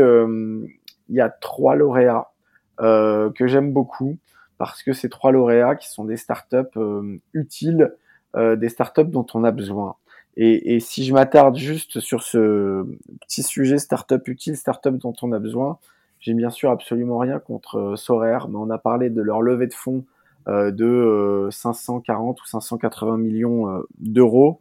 il 1.09 1.15
y 1.15 1.21
a 1.21 1.29
trois 1.29 1.75
lauréats 1.75 2.31
euh, 2.79 3.29
que 3.31 3.47
j'aime 3.47 3.73
beaucoup 3.73 4.17
parce 4.59 4.83
que 4.83 4.93
ces 4.93 5.09
trois 5.09 5.31
lauréats 5.31 5.75
qui 5.75 5.89
sont 5.89 6.03
des 6.03 6.17
startups 6.17 6.77
euh, 6.77 7.17
utiles, 7.33 7.95
euh, 8.35 8.55
des 8.55 8.69
startups 8.69 9.05
dont 9.05 9.25
on 9.33 9.43
a 9.43 9.51
besoin. 9.51 9.95
Et, 10.35 10.75
et 10.75 10.79
si 10.79 11.05
je 11.05 11.13
m'attarde 11.13 11.55
juste 11.55 11.99
sur 11.99 12.21
ce 12.21 12.85
petit 13.21 13.41
sujet 13.41 13.79
startup 13.79 14.27
utile, 14.27 14.55
startup 14.55 14.95
dont 14.97 15.13
on 15.21 15.31
a 15.31 15.39
besoin, 15.39 15.79
j'ai 16.19 16.33
bien 16.33 16.49
sûr 16.49 16.71
absolument 16.71 17.17
rien 17.17 17.39
contre 17.39 17.77
euh, 17.77 17.95
Sorare, 17.95 18.49
mais 18.49 18.57
on 18.57 18.69
a 18.69 18.77
parlé 18.77 19.09
de 19.09 19.21
leur 19.21 19.41
levée 19.41 19.67
de 19.67 19.73
fonds 19.73 20.05
euh, 20.49 20.71
de 20.71 21.47
540 21.51 22.41
ou 22.41 22.45
580 22.45 23.17
millions 23.17 23.81
d'euros. 23.97 24.59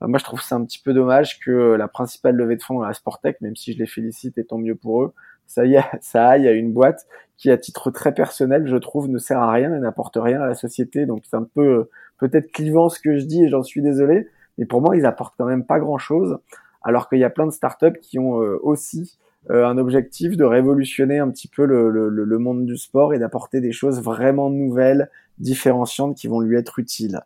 moi, 0.00 0.18
je 0.18 0.24
trouve 0.24 0.40
ça 0.40 0.56
un 0.56 0.64
petit 0.64 0.80
peu 0.80 0.94
dommage 0.94 1.38
que 1.38 1.74
la 1.74 1.88
principale 1.88 2.34
levée 2.34 2.56
de 2.56 2.62
fonds 2.62 2.80
dans 2.80 2.86
la 2.86 2.94
Sportec, 2.94 3.40
même 3.42 3.56
si 3.56 3.74
je 3.74 3.78
les 3.78 3.86
félicite 3.86 4.38
et 4.38 4.44
tant 4.44 4.58
mieux 4.58 4.74
pour 4.74 5.02
eux, 5.02 5.12
ça 5.46 5.64
y 5.64 5.74
est, 5.74 5.84
ça 6.00 6.28
aille 6.28 6.48
à 6.48 6.52
une 6.52 6.72
boîte 6.72 7.06
qui, 7.36 7.50
à 7.50 7.58
titre 7.58 7.90
très 7.90 8.14
personnel, 8.14 8.66
je 8.66 8.76
trouve, 8.76 9.08
ne 9.08 9.18
sert 9.18 9.38
à 9.40 9.50
rien 9.50 9.74
et 9.74 9.80
n'apporte 9.80 10.16
rien 10.16 10.40
à 10.40 10.46
la 10.46 10.54
société. 10.54 11.06
Donc 11.06 11.22
c'est 11.28 11.36
un 11.36 11.46
peu 11.54 11.62
euh, 11.62 11.90
peut-être 12.18 12.52
clivant 12.52 12.88
ce 12.88 13.00
que 13.00 13.18
je 13.18 13.24
dis 13.24 13.44
et 13.44 13.48
j'en 13.48 13.62
suis 13.62 13.82
désolé, 13.82 14.28
mais 14.58 14.66
pour 14.66 14.80
moi, 14.80 14.96
ils 14.96 15.06
apportent 15.06 15.34
quand 15.36 15.46
même 15.46 15.64
pas 15.64 15.78
grand-chose. 15.78 16.38
Alors 16.82 17.08
qu'il 17.08 17.18
y 17.18 17.24
a 17.24 17.30
plein 17.30 17.46
de 17.46 17.52
startups 17.52 17.98
qui 18.00 18.18
ont 18.18 18.42
euh, 18.42 18.58
aussi 18.62 19.16
euh, 19.50 19.66
un 19.66 19.78
objectif 19.78 20.36
de 20.36 20.44
révolutionner 20.44 21.18
un 21.18 21.30
petit 21.30 21.48
peu 21.48 21.64
le, 21.64 21.90
le, 21.90 22.08
le 22.08 22.38
monde 22.38 22.66
du 22.66 22.76
sport 22.76 23.14
et 23.14 23.18
d'apporter 23.18 23.60
des 23.60 23.72
choses 23.72 24.02
vraiment 24.02 24.50
nouvelles, 24.50 25.10
différenciantes 25.38 26.16
qui 26.16 26.28
vont 26.28 26.40
lui 26.40 26.56
être 26.56 26.78
utiles. 26.78 27.20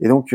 Et 0.00 0.08
donc 0.08 0.34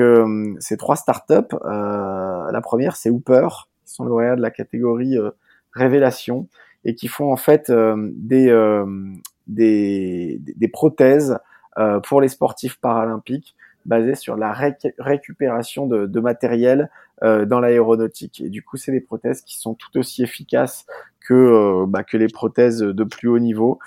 ces 0.60 0.78
trois 0.78 0.96
startups, 0.96 1.58
la 1.66 2.62
première 2.64 2.96
c'est 2.96 3.10
Hooper, 3.10 3.48
qui 3.84 3.94
sont 3.94 4.06
lauréats 4.06 4.38
de 4.38 4.42
la 4.42 4.52
catégorie 4.52 5.18
révélation 5.74 6.48
et 6.88 6.96
qui 6.96 7.10
font 7.10 7.32
en 7.32 7.36
fait 7.36 7.70
euh, 7.70 8.10
des, 8.16 8.50
euh, 8.50 8.86
des, 9.46 10.40
des 10.42 10.68
prothèses 10.70 11.38
euh, 11.78 12.00
pour 12.00 12.22
les 12.22 12.30
sportifs 12.30 12.80
paralympiques 12.80 13.56
basées 13.86 14.16
sur 14.16 14.36
la 14.36 14.54
récupération 14.98 15.86
de, 15.86 16.08
de 16.08 16.20
matériel 16.20 16.90
dans 17.22 17.62
l'aéronautique. 17.62 18.42
Et 18.42 18.50
du 18.50 18.62
coup, 18.62 18.76
c'est 18.76 18.92
des 18.92 19.00
prothèses 19.00 19.42
qui 19.42 19.58
sont 19.58 19.76
tout 19.76 19.98
aussi 19.98 20.24
efficaces 20.24 20.86
que, 21.22 21.86
bah, 21.88 22.04
que 22.04 22.18
les 22.18 22.28
prothèses 22.28 22.80
de 22.80 23.04
plus 23.06 23.30
haut 23.30 23.40
niveau, 23.40 23.80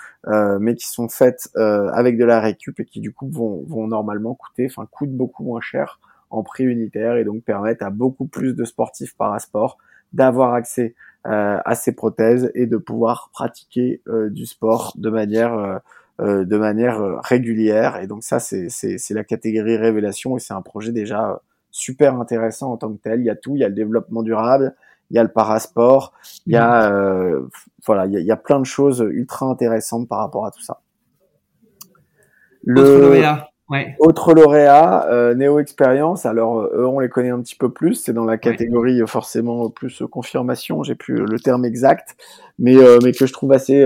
mais 0.59 0.73
qui 0.73 0.87
sont 0.87 1.07
faites 1.07 1.49
avec 1.55 2.17
de 2.17 2.25
la 2.25 2.39
récup 2.39 2.79
et 2.79 2.85
qui 2.85 2.99
du 2.99 3.13
coup 3.13 3.29
vont, 3.29 3.63
vont 3.67 3.85
normalement 3.85 4.33
coûter, 4.33 4.65
enfin 4.65 4.87
coûtent 4.89 5.15
beaucoup 5.15 5.43
moins 5.43 5.61
cher 5.61 5.99
en 6.31 6.41
prix 6.41 6.63
unitaire 6.63 7.17
et 7.17 7.23
donc 7.23 7.43
permettent 7.43 7.83
à 7.83 7.91
beaucoup 7.91 8.25
plus 8.25 8.55
de 8.55 8.65
sportifs 8.65 9.15
parasport 9.15 9.77
d'avoir 10.13 10.55
accès 10.55 10.95
à 11.23 11.75
ces 11.75 11.91
prothèses 11.91 12.51
et 12.55 12.65
de 12.65 12.77
pouvoir 12.77 13.29
pratiquer 13.31 14.01
du 14.29 14.45
sport 14.45 14.93
de 14.95 15.09
manière 15.09 15.81
de 16.19 16.57
manière 16.57 17.21
régulière. 17.21 17.97
Et 17.97 18.07
donc 18.07 18.23
ça, 18.23 18.39
c'est 18.39 19.09
la 19.11 19.23
catégorie 19.23 19.77
révélation 19.77 20.37
et 20.37 20.39
c'est 20.39 20.53
un 20.53 20.61
projet 20.61 20.91
déjà 20.91 21.41
super 21.71 22.19
intéressant 22.19 22.71
en 22.71 22.77
tant 22.77 22.91
que 22.91 23.01
tel. 23.01 23.21
Il 23.21 23.25
y 23.25 23.29
a 23.29 23.35
tout, 23.35 23.55
il 23.55 23.59
y 23.59 23.63
a 23.63 23.69
le 23.69 23.75
développement 23.75 24.23
durable, 24.23 24.75
il 25.09 25.15
y 25.15 25.19
a 25.19 25.23
le 25.23 25.29
parasport, 25.29 26.13
il 26.45 26.53
y 26.53 26.57
a 26.57 26.91
euh, 26.91 27.47
voilà, 27.85 28.05
il 28.05 28.13
y, 28.13 28.31
a, 28.31 28.37
plein 28.37 28.59
de 28.59 28.65
choses 28.65 29.05
ultra 29.11 29.45
intéressantes 29.45 30.07
par 30.07 30.19
rapport 30.19 30.45
à 30.45 30.51
tout 30.51 30.61
ça. 30.61 30.81
Le 32.63 32.81
autre 32.81 33.01
lauréat, 33.01 33.50
ouais. 33.71 33.95
autre 33.99 34.33
lauréat 34.33 35.07
euh, 35.09 35.33
Néo 35.33 35.59
Expérience. 35.59 36.25
Alors 36.25 36.61
eux, 36.61 36.85
on 36.85 36.99
les 36.99 37.09
connaît 37.09 37.29
un 37.29 37.41
petit 37.41 37.55
peu 37.55 37.71
plus. 37.71 37.95
C'est 37.95 38.13
dans 38.13 38.25
la 38.25 38.37
catégorie 38.37 39.01
forcément 39.07 39.69
plus 39.69 40.03
confirmation. 40.11 40.83
J'ai 40.83 40.95
plus 40.95 41.25
le 41.25 41.39
terme 41.39 41.65
exact, 41.65 42.15
mais 42.59 42.75
euh, 42.75 42.99
mais 43.03 43.11
que 43.11 43.25
je 43.25 43.33
trouve 43.33 43.51
assez 43.53 43.83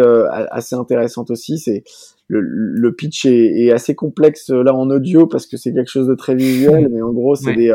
assez 0.51 0.75
intéressante 0.75 1.31
aussi. 1.31 1.57
C'est 1.57 1.83
le, 2.27 2.41
le, 2.41 2.91
pitch 2.91 3.25
est, 3.25 3.65
est, 3.65 3.71
assez 3.71 3.93
complexe 3.93 4.49
là 4.49 4.73
en 4.73 4.89
audio 4.89 5.27
parce 5.27 5.45
que 5.45 5.57
c'est 5.57 5.71
quelque 5.73 5.91
chose 5.91 6.07
de 6.07 6.15
très 6.15 6.33
visuel, 6.33 6.89
mais 6.91 7.01
en 7.01 7.13
gros 7.13 7.35
c'est 7.35 7.53
des 7.53 7.71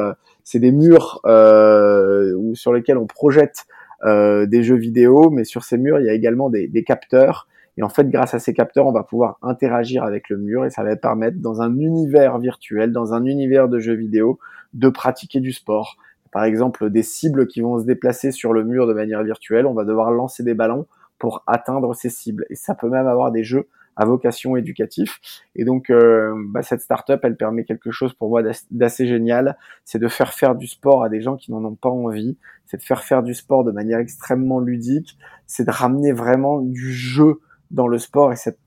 c'est 0.51 0.59
des 0.59 0.73
murs 0.73 1.21
euh, 1.27 2.35
sur 2.55 2.73
lesquels 2.73 2.99
on 2.99 3.07
projette 3.07 3.67
euh, 4.05 4.47
des 4.47 4.63
jeux 4.63 4.77
vidéo, 4.77 5.31
mais 5.31 5.45
sur 5.45 5.63
ces 5.63 5.79
murs, 5.79 6.01
il 6.01 6.07
y 6.07 6.09
a 6.09 6.13
également 6.13 6.51
des, 6.51 6.67
des, 6.67 6.83
capteurs. 6.83 7.47
Et 7.81 7.83
en 7.83 7.89
fait, 7.89 8.11
grâce 8.11 8.35
à 8.35 8.39
ces 8.39 8.53
capteurs, 8.53 8.87
on 8.87 8.93
va 8.93 9.05
pouvoir 9.05 9.39
interagir 9.41 10.05
avec 10.05 10.29
le 10.29 10.37
mur 10.37 10.67
et 10.67 10.71
ça 10.71 10.85
va 10.85 10.95
permettre, 10.97 11.39
dans 11.39 11.63
un 11.63 11.79
univers 11.79 12.39
virtuel, 12.39 12.93
dans 12.93 13.15
un 13.15 13.25
univers 13.25 13.71
de 13.71 13.79
jeux 13.79 13.95
vidéo, 13.95 14.39
de 14.75 14.91
pratiquer 14.91 15.41
du 15.41 15.51
sport. 15.51 15.97
Par 16.31 16.45
exemple, 16.45 16.91
des 16.91 17.03
cibles 17.03 17.47
qui 17.47 17.63
vont 17.63 17.79
se 17.79 17.87
déplacer 17.87 18.33
sur 18.33 18.53
le 18.53 18.65
mur 18.65 18.87
de 18.87 18.93
manière 18.93 19.23
virtuelle, 19.23 19.65
on 19.65 19.73
va 19.73 19.87
devoir 19.87 20.11
lancer 20.11 20.43
des 20.43 20.53
ballons 20.53 20.87
pour 21.19 21.43
atteindre 21.47 21.95
ces 21.95 22.11
cibles. 22.11 22.45
Et 22.51 22.55
ça 22.55 22.75
peut 22.75 22.91
même 22.91 23.07
avoir 23.07 23.33
des 23.33 23.45
jeux 23.45 23.67
à 23.97 24.05
vocation 24.05 24.59
éducatif. 24.59 25.19
Et 25.57 25.65
donc, 25.65 25.89
euh, 25.89 26.35
bah, 26.51 26.61
cette 26.61 26.83
startup, 26.83 27.21
elle 27.23 27.37
permet 27.37 27.65
quelque 27.65 27.91
chose 27.91 28.13
pour 28.13 28.29
moi 28.29 28.43
d'assez 28.71 29.07
génial, 29.07 29.57
c'est 29.87 29.99
de 29.99 30.09
faire 30.09 30.35
faire 30.35 30.55
du 30.55 30.67
sport 30.67 31.03
à 31.03 31.09
des 31.09 31.23
gens 31.23 31.37
qui 31.37 31.51
n'en 31.51 31.65
ont 31.65 31.77
pas 31.77 31.89
envie, 31.89 32.37
c'est 32.67 32.77
de 32.77 32.83
faire 32.83 33.05
faire 33.05 33.23
du 33.23 33.33
sport 33.33 33.65
de 33.65 33.73
manière 33.73 34.01
extrêmement 34.01 34.61
ludique, 34.61 35.17
c'est 35.47 35.65
de 35.65 35.71
ramener 35.71 36.13
vraiment 36.13 36.61
du 36.61 36.93
jeu 36.93 37.41
dans 37.71 37.87
le 37.87 37.99
sport 37.99 38.33
et 38.33 38.37
cet 38.37 38.59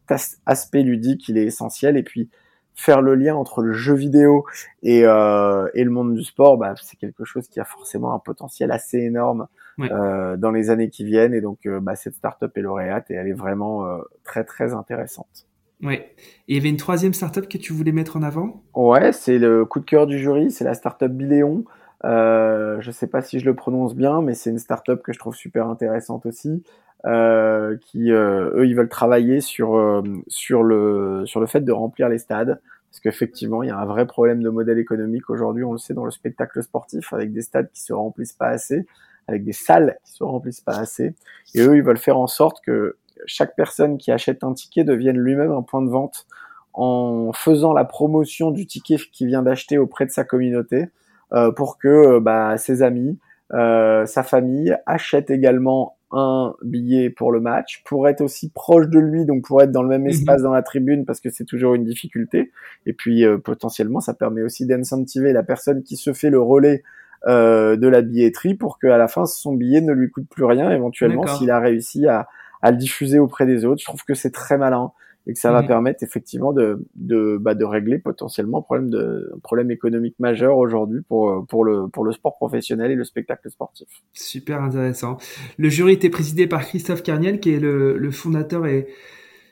aspect 0.46 0.84
ludique, 0.84 1.28
il 1.30 1.38
est 1.38 1.46
essentiel. 1.46 1.98
Et 1.98 2.04
puis, 2.04 2.30
faire 2.76 3.02
le 3.02 3.16
lien 3.16 3.36
entre 3.36 3.62
le 3.62 3.74
jeu 3.74 3.94
vidéo 3.94 4.46
et, 4.82 5.06
euh, 5.06 5.68
et 5.74 5.84
le 5.84 5.92
monde 5.92 6.16
du 6.16 6.24
sport, 6.24 6.58
bah, 6.58 6.74
c'est 6.82 6.98
quelque 6.98 7.24
chose 7.24 7.48
qui 7.48 7.60
a 7.60 7.66
forcément 7.66 8.14
un 8.14 8.20
potentiel 8.20 8.72
assez 8.72 8.98
énorme 8.98 9.48
euh, 9.80 10.38
dans 10.38 10.52
les 10.52 10.70
années 10.70 10.90
qui 10.90 11.04
viennent. 11.04 11.34
Et 11.34 11.42
donc, 11.42 11.66
euh, 11.66 11.80
bah, 11.80 11.96
cette 11.96 12.16
startup 12.16 12.58
est 12.58 12.62
lauréate 12.62 13.12
et 13.12 13.14
elle 13.14 13.28
est 13.28 13.34
vraiment 13.34 13.86
euh, 13.86 14.00
très 14.24 14.44
très 14.44 14.74
intéressante. 14.74 15.48
Ouais. 15.84 16.14
Et 16.48 16.54
il 16.54 16.56
y 16.56 16.60
avait 16.60 16.70
une 16.70 16.78
troisième 16.78 17.14
startup 17.14 17.48
que 17.48 17.58
tu 17.58 17.74
voulais 17.74 17.92
mettre 17.92 18.16
en 18.16 18.24
avant? 18.24 18.64
Ouais, 18.74 19.12
c'est 19.12 19.38
le 19.38 19.66
coup 19.66 19.80
de 19.80 19.86
cœur 19.86 20.08
du 20.08 20.18
jury, 20.18 20.50
c'est 20.50 20.64
la 20.64 20.74
startup 20.74 21.12
Biléon. 21.12 21.66
Euh, 22.06 22.78
je 22.82 22.92
sais 22.92 23.08
pas 23.08 23.22
si 23.22 23.40
je 23.40 23.46
le 23.46 23.56
prononce 23.56 23.96
bien, 23.96 24.22
mais 24.22 24.34
c'est 24.34 24.50
une 24.50 24.60
startup 24.60 25.02
que 25.02 25.14
je 25.14 25.20
trouve 25.20 25.36
super 25.36 25.68
intéressante 25.68 26.26
aussi. 26.26 26.64
Euh, 27.06 27.76
qui 27.82 28.12
eux 28.12 28.66
ils 28.66 28.76
veulent 28.76 28.88
travailler 28.88 29.42
sur 29.42 30.02
sur 30.30 30.64
le 30.64 31.24
sur 31.26 31.42
le 31.42 31.48
fait 31.48 31.60
de 31.60 31.72
remplir 31.74 32.08
les 32.08 32.18
stades 32.18 32.62
parce 32.90 33.02
qu'effectivement 33.02 33.62
il 33.62 33.68
y 33.68 33.72
a 33.72 33.78
un 33.78 33.86
vrai 33.86 34.08
problème 34.08 34.42
de 34.42 34.50
modèle 34.50 34.78
économique 34.78 35.30
aujourd'hui 35.30 35.66
on 35.66 35.74
le 35.74 35.80
sait 35.80 35.94
dans 35.94 36.06
le 36.06 36.12
spectacle 36.12 36.64
sportif 36.64 37.12
avec 37.12 37.34
des 37.34 37.42
stades 37.42 37.70
qui 37.74 37.82
se 37.82 37.92
remplissent 37.92 38.32
pas 38.32 38.48
assez 38.48 38.86
avec 39.28 39.44
des 39.44 39.54
salles 39.54 39.98
qui 40.04 40.14
se 40.14 40.24
remplissent 40.24 40.62
pas 40.62 40.78
assez. 40.78 41.16
Et 41.56 41.62
eux, 41.62 41.76
ils 41.78 41.84
veulent 41.84 41.98
faire 41.98 42.18
en 42.18 42.28
sorte 42.28 42.64
que 42.64 42.98
chaque 43.26 43.56
personne 43.56 43.98
qui 43.98 44.12
achète 44.12 44.44
un 44.44 44.54
ticket 44.54 44.84
devienne 44.84 45.18
lui-même 45.18 45.52
un 45.52 45.62
point 45.62 45.82
de 45.82 45.90
vente 45.90 46.26
en 46.74 47.32
faisant 47.34 47.74
la 47.74 47.86
promotion 47.86 48.52
du 48.52 48.66
ticket 48.66 48.98
qu'il 49.12 49.28
vient 49.28 49.44
d'acheter 49.44 49.78
auprès 49.78 50.06
de 50.06 50.12
sa 50.12 50.24
communauté 50.24 50.90
euh, 51.34 51.52
pour 51.52 51.78
que 51.78 51.88
euh, 51.88 52.20
bah, 52.20 52.58
ses 52.58 52.82
amis, 52.82 53.20
euh, 53.54 54.06
sa 54.06 54.24
famille 54.24 54.76
achètent 54.86 55.30
également 55.30 55.98
un 56.14 56.54
billet 56.62 57.10
pour 57.10 57.32
le 57.32 57.42
match, 57.42 57.82
pour 57.86 58.08
être 58.08 58.22
aussi 58.22 58.50
proche 58.50 58.88
de 58.88 59.00
lui, 59.00 59.26
donc 59.26 59.46
pour 59.46 59.62
être 59.62 59.72
dans 59.72 59.82
le 59.82 59.90
même 59.90 60.04
mhm. 60.04 60.10
espace 60.10 60.42
dans 60.44 60.54
la 60.54 60.62
tribune, 60.62 61.06
parce 61.06 61.20
que 61.20 61.30
c'est 61.30 61.44
toujours 61.44 61.74
une 61.74 61.84
difficulté. 61.84 62.52
Et 62.86 62.94
puis 62.94 63.26
euh, 63.26 63.38
potentiellement, 63.38 64.00
ça 64.00 64.14
permet 64.14 64.44
aussi 64.44 64.66
d'incentiver 64.66 65.34
la 65.34 65.44
personne 65.44 65.84
qui 65.84 65.98
se 65.98 66.14
fait 66.14 66.30
le 66.30 66.40
relais 66.40 66.84
euh, 67.28 67.76
de 67.76 67.88
la 67.88 68.02
billetterie 68.02 68.54
pour 68.54 68.80
qu'à 68.80 68.98
la 68.98 69.08
fin 69.08 69.26
son 69.26 69.54
billet 69.54 69.82
ne 69.82 69.94
lui 69.94 70.12
coûte 70.12 70.28
plus 70.30 70.44
rien 70.44 70.70
éventuellement 70.72 71.26
s'il 71.26 71.52
a 71.52 71.60
réussi 71.60 72.06
à, 72.06 72.28
à, 72.62 72.72
le 72.72 72.78
diffuser 72.78 73.18
auprès 73.18 73.46
des 73.46 73.66
autres. 73.66 73.80
Je 73.80 73.86
trouve 73.86 74.04
que 74.04 74.14
c'est 74.14 74.32
très 74.32 74.58
malin 74.58 74.92
et 75.26 75.34
que 75.34 75.40
ça 75.40 75.52
va 75.52 75.62
mhm. 75.62 75.68
permettre 75.68 76.04
effectivement 76.04 76.52
de, 76.52 76.86
de, 76.96 77.38
bah, 77.40 77.56
de 77.56 77.64
régler 77.64 77.98
potentiellement 77.98 78.60
un 78.60 78.62
problème, 78.62 78.90
de, 78.90 79.32
un 79.36 79.40
problème 79.40 79.72
économique 79.72 80.16
majeur 80.20 80.58
aujourd'hui 80.58 81.02
pour, 81.08 81.46
pour, 81.48 81.64
le, 81.64 81.88
pour 81.88 82.04
le 82.04 82.12
sport 82.12 82.36
professionnel 82.36 82.92
et 82.92 82.96
le 82.96 83.04
spectacle 83.04 83.50
sportif. 83.50 83.88
Super 84.14 84.62
intéressant. 84.62 85.18
Le 85.58 85.70
jury 85.70 85.94
était 85.94 86.10
présidé 86.10 86.48
par 86.48 86.66
Christophe 86.66 87.04
Carniel 87.04 87.40
qui 87.40 87.54
est 87.54 87.60
le, 87.60 87.98
le 87.98 88.12
fondateur 88.12 88.66
et, 88.66 88.88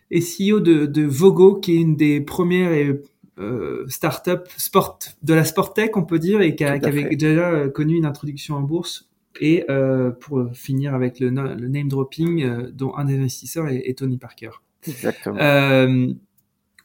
et 0.10 0.20
CEO 0.20 0.60
de, 0.60 0.86
de 0.86 1.04
Vogo 1.04 1.56
qui 1.56 1.78
est 1.78 1.82
une 1.82 1.96
des 1.96 2.20
premières 2.20 2.74
et 2.74 3.02
euh, 3.40 3.86
start-up 3.88 4.48
sport, 4.58 5.00
de 5.24 5.34
la 5.34 5.46
sport 5.46 5.74
tech, 5.74 5.92
on 5.96 6.04
peut 6.04 6.20
dire, 6.20 6.42
et 6.42 6.56
qui, 6.56 6.64
avait 6.64 7.16
déjà 7.16 7.50
euh, 7.50 7.70
connu 7.70 7.96
une 7.96 8.06
introduction 8.06 8.56
en 8.56 8.62
bourse. 8.62 9.10
Et 9.40 9.64
euh, 9.70 10.12
pour 10.12 10.50
finir 10.54 10.94
avec 10.94 11.20
le, 11.20 11.30
le 11.30 11.68
name 11.70 11.88
dropping, 11.88 12.70
dont 12.74 12.94
un 12.96 13.06
des 13.06 13.18
investisseurs 13.18 13.68
est, 13.70 13.98
Tony 13.98 14.18
Parker. 14.18 14.50
Exactement. 14.88 15.38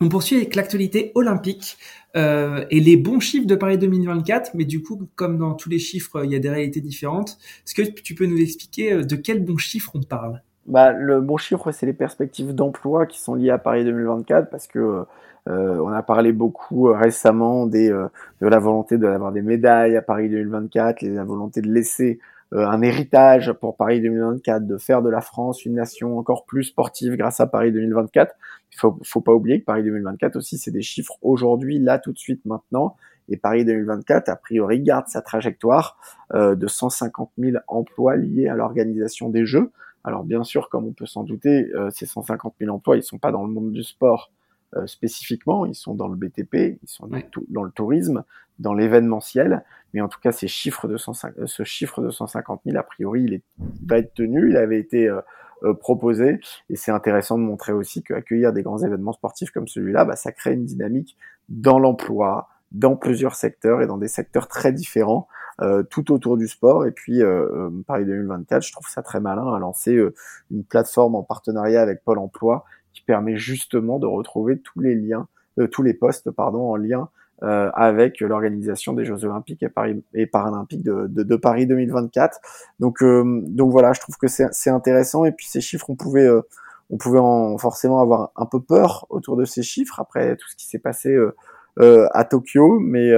on 0.01 0.09
poursuit 0.09 0.37
avec 0.37 0.55
l'actualité 0.55 1.13
olympique 1.15 1.79
et 2.15 2.81
les 2.81 2.97
bons 2.97 3.21
chiffres 3.21 3.47
de 3.47 3.55
Paris 3.55 3.79
2024, 3.79 4.53
mais 4.55 4.65
du 4.65 4.83
coup, 4.83 5.09
comme 5.17 5.39
dans 5.39 5.55
tous 5.55 5.69
les 5.69 5.79
chiffres, 5.79 6.25
il 6.25 6.33
y 6.33 6.35
a 6.35 6.39
des 6.39 6.49
réalités 6.51 6.81
différentes. 6.81 7.39
Est-ce 7.67 7.75
que 7.75 7.83
tu 7.83 8.15
peux 8.15 8.27
nous 8.27 8.41
expliquer 8.41 9.05
de 9.05 9.17
quels 9.17 9.45
bons 9.45 9.59
chiffres 9.59 9.93
on 9.95 10.03
parle? 10.03 10.43
Bah, 10.67 10.93
Le 10.93 11.21
bon 11.21 11.37
chiffre, 11.37 11.71
c'est 11.73 11.87
les 11.87 11.93
perspectives 11.93 12.55
d'emploi 12.55 13.07
qui 13.07 13.21
sont 13.21 13.35
liées 13.35 13.51
à 13.51 13.59
Paris 13.59 13.85
2024, 13.85 14.51
parce 14.51 14.67
que 14.67 15.05
euh, 15.49 15.79
on 15.79 15.93
a 15.93 16.03
parlé 16.03 16.33
beaucoup 16.33 16.89
euh, 16.89 16.97
récemment 16.97 17.67
des, 17.67 17.91
euh, 17.91 18.09
de 18.41 18.49
la 18.49 18.59
volonté 18.59 18.99
d'avoir 18.99 19.31
des 19.31 19.43
médailles 19.43 19.97
à 19.97 20.03
Paris 20.03 20.29
2024, 20.29 21.03
la 21.03 21.25
volonté 21.25 21.61
de 21.61 21.71
laisser 21.71 22.19
un 22.53 22.81
héritage 22.83 23.53
pour 23.53 23.77
Paris 23.77 24.01
2024, 24.01 24.67
de 24.67 24.79
faire 24.79 25.03
de 25.03 25.11
la 25.11 25.21
France 25.21 25.65
une 25.65 25.75
nation 25.75 26.19
encore 26.19 26.45
plus 26.45 26.65
sportive 26.65 27.17
grâce 27.17 27.41
à 27.41 27.47
Paris 27.47 27.73
2024. 27.73 28.35
Il 28.73 28.79
faut, 28.79 28.99
faut 29.05 29.21
pas 29.21 29.33
oublier 29.33 29.61
que 29.61 29.65
Paris 29.65 29.83
2024 29.83 30.37
aussi, 30.37 30.59
c'est 30.59 30.71
des 30.71 30.83
chiffres 30.83 31.17
aujourd'hui, 31.23 31.79
là, 31.79 31.99
tout 31.99 32.13
de 32.13 32.19
suite, 32.19 32.45
maintenant. 32.45 32.97
Et 33.29 33.37
Paris 33.37 33.65
2024, 33.65 34.29
a 34.29 34.37
priori, 34.37 34.81
garde 34.81 35.09
sa 35.09 35.21
trajectoire 35.23 35.99
de 36.33 36.67
150 36.67 37.31
000 37.39 37.57
emplois 37.67 38.17
liés 38.17 38.47
à 38.47 38.55
l'organisation 38.55 39.29
des 39.31 39.45
Jeux. 39.45 39.73
Alors 40.05 40.23
bien 40.23 40.45
sûr, 40.45 40.69
comme 40.69 40.87
on 40.87 40.93
peut 40.93 41.07
s'en 41.07 41.25
douter, 41.25 41.69
ces 41.91 42.07
150 42.07 42.55
000 42.61 42.73
emplois, 42.73 42.97
ils 42.97 43.03
sont 43.03 43.19
pas 43.19 43.33
dans 43.33 43.45
le 43.45 43.53
monde 43.53 43.73
du 43.73 43.83
sport 43.83 44.31
euh, 44.75 44.87
spécifiquement, 44.87 45.65
ils 45.65 45.77
sont 45.77 45.95
dans 45.95 46.09
le 46.09 46.17
BTP, 46.17 46.79
ils 46.83 46.89
sont 46.89 47.07
dans, 47.07 47.63
le 47.63 47.71
tourisme, 47.71 48.25
dans 48.59 48.75
l'événementiel, 48.75 49.65
mais 49.95 50.01
en 50.01 50.09
tout 50.09 50.19
cas, 50.21 50.33
ces 50.33 50.49
chiffres 50.49 50.89
de 50.89 50.97
euh, 50.97 51.47
ce 51.47 51.63
chiffre 51.63 52.03
de 52.03 52.11
150 52.11 52.63
000, 52.67 52.77
a 52.77 52.83
priori, 52.83 53.23
il, 53.23 53.35
est, 53.35 53.43
va 53.87 53.99
être 53.99 54.13
tenu, 54.15 54.51
il 54.51 54.57
avait 54.57 54.81
été 54.81 55.09
euh, 55.09 55.73
proposé, 55.75 56.41
et 56.69 56.77
c'est 56.77 56.91
intéressant 56.91 57.39
de 57.39 57.45
montrer 57.45 57.73
aussi 57.73 58.03
qu'accueillir 58.03 58.53
des 58.53 58.63
grands 58.63 58.83
événements 58.83 59.13
sportifs 59.13 59.53
comme 59.53 59.69
celui-là, 59.69 60.05
bah, 60.05 60.17
ça 60.17 60.33
crée 60.33 60.55
une 60.55 60.65
dynamique 60.65 61.17
dans 61.49 61.79
l'emploi, 61.79 62.49
dans 62.73 62.97
plusieurs 62.97 63.37
secteurs 63.37 63.83
et 63.83 63.87
dans 63.87 63.99
des 63.99 64.09
secteurs 64.09 64.49
très 64.49 64.73
différents, 64.73 65.29
tout 65.89 66.13
autour 66.13 66.37
du 66.37 66.49
sport. 66.49 66.85
Et 66.85 66.91
puis, 66.91 67.23
Paris 67.87 68.05
2024, 68.05 68.63
je 68.63 68.73
trouve 68.73 68.89
ça 68.89 69.03
très 69.03 69.21
malin 69.21 69.55
à 69.55 69.59
lancer 69.61 69.99
une 70.51 70.65
plateforme 70.65 71.15
en 71.15 71.23
partenariat 71.23 71.81
avec 71.81 72.03
Pôle 72.03 72.19
Emploi 72.19 72.65
qui 72.97 73.03
permet 73.03 73.37
justement 73.37 73.99
de 73.99 74.07
retrouver 74.07 74.59
tous 74.59 74.81
les 74.81 74.95
liens, 74.95 75.29
euh, 75.59 75.69
tous 75.69 75.83
les 75.83 75.95
postes 75.95 76.31
pardon, 76.31 76.71
en 76.71 76.77
lien 76.77 77.09
euh, 77.43 77.71
avec 77.75 78.21
l'organisation 78.21 78.95
des 78.95 79.05
Jeux 79.05 79.27
Olympiques 79.27 79.63
et, 79.63 79.69
Paris, 79.69 80.03
et 80.15 80.27
Paralympiques 80.27 80.83
de, 80.83 81.07
de, 81.07 81.23
de, 81.23 81.37
Paris 81.37 81.67
2024. 81.67 82.41
Donc, 82.81 83.03
euh, 83.03 83.43
donc 83.43 83.71
voilà, 83.71 83.93
je 83.93 84.01
trouve 84.01 84.17
que 84.17 84.27
c'est 84.27 84.71
intéressant. 84.71 85.27
Et 85.27 85.33
puis 85.33 85.47
ces 85.47 85.61
chiffres, 85.61 85.91
on 85.91 85.97
pouvait, 85.97 86.27
euh, 86.27 86.41
on 86.89 86.97
pouvait 86.97 87.19
en, 87.19 87.59
forcément 87.59 88.01
avoir 88.01 88.31
un 88.37 88.47
peu 88.47 88.63
peur 88.63 89.05
autour 89.11 89.37
de 89.37 89.45
ces 89.45 89.63
chiffres 89.63 90.01
après 90.01 90.35
tout 90.37 90.49
ce 90.49 90.57
qui 90.57 90.67
s'est 90.67 90.79
passé 90.79 91.15
euh, 91.79 92.09
à 92.13 92.25
Tokyo, 92.25 92.81
mais, 92.81 93.11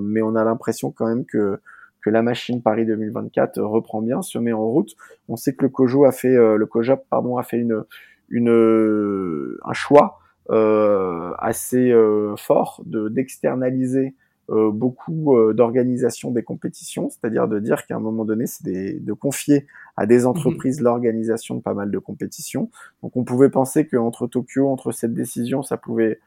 mais 0.00 0.22
on 0.22 0.34
a 0.34 0.44
l'impression 0.44 0.90
quand 0.90 1.06
même 1.06 1.26
que 1.26 1.60
que 2.00 2.10
la 2.10 2.22
machine 2.22 2.62
Paris 2.62 2.86
2024 2.86 3.60
reprend 3.60 4.00
bien, 4.00 4.22
se 4.22 4.38
met 4.38 4.52
en 4.52 4.64
route. 4.64 4.94
On 5.28 5.34
sait 5.34 5.52
que 5.52 5.64
le 5.64 5.68
COJO 5.68 6.04
a 6.04 6.12
fait, 6.12 6.32
le 6.32 6.64
COJOP 6.64 7.04
pardon 7.10 7.36
a 7.38 7.42
fait 7.42 7.58
une 7.58 7.84
une, 8.30 8.50
euh, 8.50 9.58
un 9.64 9.72
choix 9.72 10.18
euh, 10.50 11.32
assez 11.38 11.90
euh, 11.90 12.34
fort 12.36 12.82
de 12.86 13.08
d'externaliser 13.08 14.14
beaucoup 14.50 15.36
d'organisation 15.52 16.30
des 16.30 16.42
compétitions, 16.42 17.10
c'est-à-dire 17.10 17.48
de 17.48 17.58
dire 17.58 17.84
qu'à 17.84 17.96
un 17.96 18.00
moment 18.00 18.24
donné, 18.24 18.46
c'est 18.46 18.94
de 18.98 19.12
confier 19.12 19.66
à 19.94 20.06
des 20.06 20.20
mhm. 20.20 20.28
entreprises 20.28 20.80
l'organisation 20.80 21.56
de 21.56 21.60
pas 21.60 21.74
mal 21.74 21.90
de 21.90 21.98
compétitions. 21.98 22.70
Donc 23.02 23.14
on 23.18 23.24
pouvait 23.24 23.50
penser 23.50 23.86
qu'entre 23.86 24.26
Tokyo, 24.26 24.66
entre 24.70 24.90
cette 24.90 25.12
décision, 25.12 25.62
ça 25.62 25.76
pouvait 25.76 26.18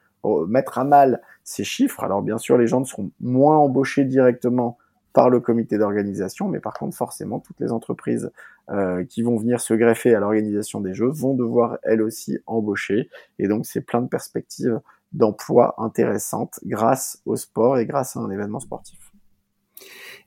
mettre 0.48 0.78
à 0.78 0.84
mal 0.84 1.24
ces 1.44 1.64
chiffres. 1.64 2.04
Alors 2.04 2.22
bien 2.22 2.38
sûr, 2.38 2.60
les 2.60 2.68
gens 2.68 2.82
ne 2.82 2.86
seront 2.86 3.10
moins 3.22 3.58
embauchés 3.58 4.06
directement 4.06 4.78
par 5.14 5.30
le 5.30 5.40
comité 5.40 5.78
d'organisation, 5.78 6.48
mais 6.48 6.60
par 6.60 6.74
contre, 6.74 6.96
forcément, 6.96 7.40
toutes 7.40 7.60
les 7.60 7.72
entreprises 7.72 8.32
euh, 8.70 9.04
qui 9.04 9.22
vont 9.22 9.38
venir 9.38 9.60
se 9.60 9.74
greffer 9.74 10.16
à 10.16 10.20
l'organisation 10.20 10.82
des 10.82 10.94
Jeux 10.94 11.10
vont 11.10 11.34
devoir 11.34 11.78
elles 11.84 12.02
aussi 12.02 12.40
embaucher. 12.46 13.10
Et 13.40 13.48
donc, 13.48 13.66
c'est 13.66 13.82
plein 13.82 14.02
de 14.02 14.08
perspectives 14.08 14.80
d'emploi 15.12 15.76
intéressantes 15.78 16.60
grâce 16.66 17.22
au 17.26 17.36
sport 17.36 17.78
et 17.78 17.86
grâce 17.86 18.16
à 18.16 18.22
un 18.22 18.30
événement 18.30 18.60
sportif. 18.60 19.12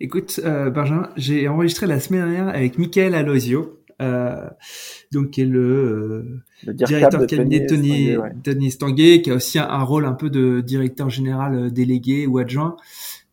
Écoute, 0.00 0.40
euh, 0.44 0.70
Benjamin, 0.70 1.08
j'ai 1.16 1.48
enregistré 1.48 1.86
la 1.86 2.00
semaine 2.00 2.22
dernière 2.22 2.48
avec 2.48 2.78
Michael 2.78 3.14
Alosio, 3.14 3.84
euh, 4.02 4.48
donc 5.12 5.30
qui 5.30 5.42
est 5.42 5.46
le, 5.46 6.42
euh, 6.66 6.72
directeur 6.72 7.20
de 7.20 7.26
cabinet 7.26 7.60
de 7.60 8.42
Tony, 8.42 8.70
Stanguet, 8.70 9.22
qui 9.22 9.30
a 9.30 9.34
aussi 9.34 9.58
un, 9.58 9.68
un, 9.68 9.82
rôle 9.84 10.04
un 10.04 10.14
peu 10.14 10.30
de 10.30 10.60
directeur 10.60 11.10
général 11.10 11.54
euh, 11.54 11.70
délégué 11.70 12.26
ou 12.26 12.38
adjoint. 12.38 12.76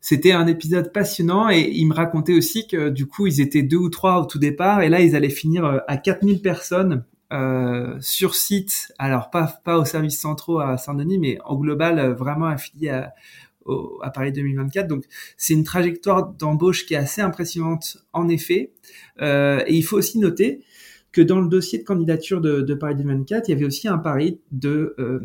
C'était 0.01 0.31
un 0.31 0.47
épisode 0.47 0.91
passionnant 0.91 1.49
et 1.49 1.69
il 1.71 1.87
me 1.87 1.93
racontait 1.93 2.33
aussi 2.33 2.67
que 2.67 2.89
du 2.89 3.05
coup 3.05 3.27
ils 3.27 3.39
étaient 3.39 3.63
deux 3.63 3.77
ou 3.77 3.89
trois 3.89 4.19
au 4.19 4.25
tout 4.25 4.39
départ 4.39 4.81
et 4.81 4.89
là 4.89 4.99
ils 4.99 5.15
allaient 5.15 5.29
finir 5.29 5.63
euh, 5.63 5.77
à 5.87 5.97
4000 5.97 6.41
personnes 6.41 7.05
euh, 7.31 7.95
sur 8.01 8.35
site. 8.35 8.91
Alors 8.97 9.29
pas 9.29 9.61
pas 9.63 9.77
aux 9.77 9.85
services 9.85 10.19
centraux 10.19 10.59
à 10.59 10.77
Saint-Denis 10.77 11.19
mais 11.19 11.37
en 11.45 11.55
global 11.55 11.99
euh, 11.99 12.13
vraiment 12.13 12.47
affilié 12.47 12.89
à, 12.89 13.13
à 14.01 14.09
Paris 14.09 14.31
2024. 14.31 14.87
Donc 14.87 15.05
c'est 15.37 15.53
une 15.53 15.63
trajectoire 15.63 16.33
d'embauche 16.33 16.85
qui 16.85 16.93
est 16.93 16.97
assez 16.97 17.21
impressionnante 17.21 17.97
en 18.13 18.27
effet. 18.27 18.71
Euh, 19.21 19.63
et 19.67 19.75
il 19.75 19.83
faut 19.83 19.97
aussi 19.97 20.19
noter 20.19 20.63
que 21.11 21.21
dans 21.21 21.41
le 21.41 21.47
dossier 21.47 21.79
de 21.79 21.83
candidature 21.83 22.41
de, 22.41 22.61
de 22.61 22.73
Paris 22.73 22.95
2024, 22.95 23.49
il 23.49 23.51
y 23.51 23.55
avait 23.55 23.65
aussi 23.65 23.87
un 23.87 23.97
pari 23.97 24.39
de 24.51 24.95
euh, 24.97 25.19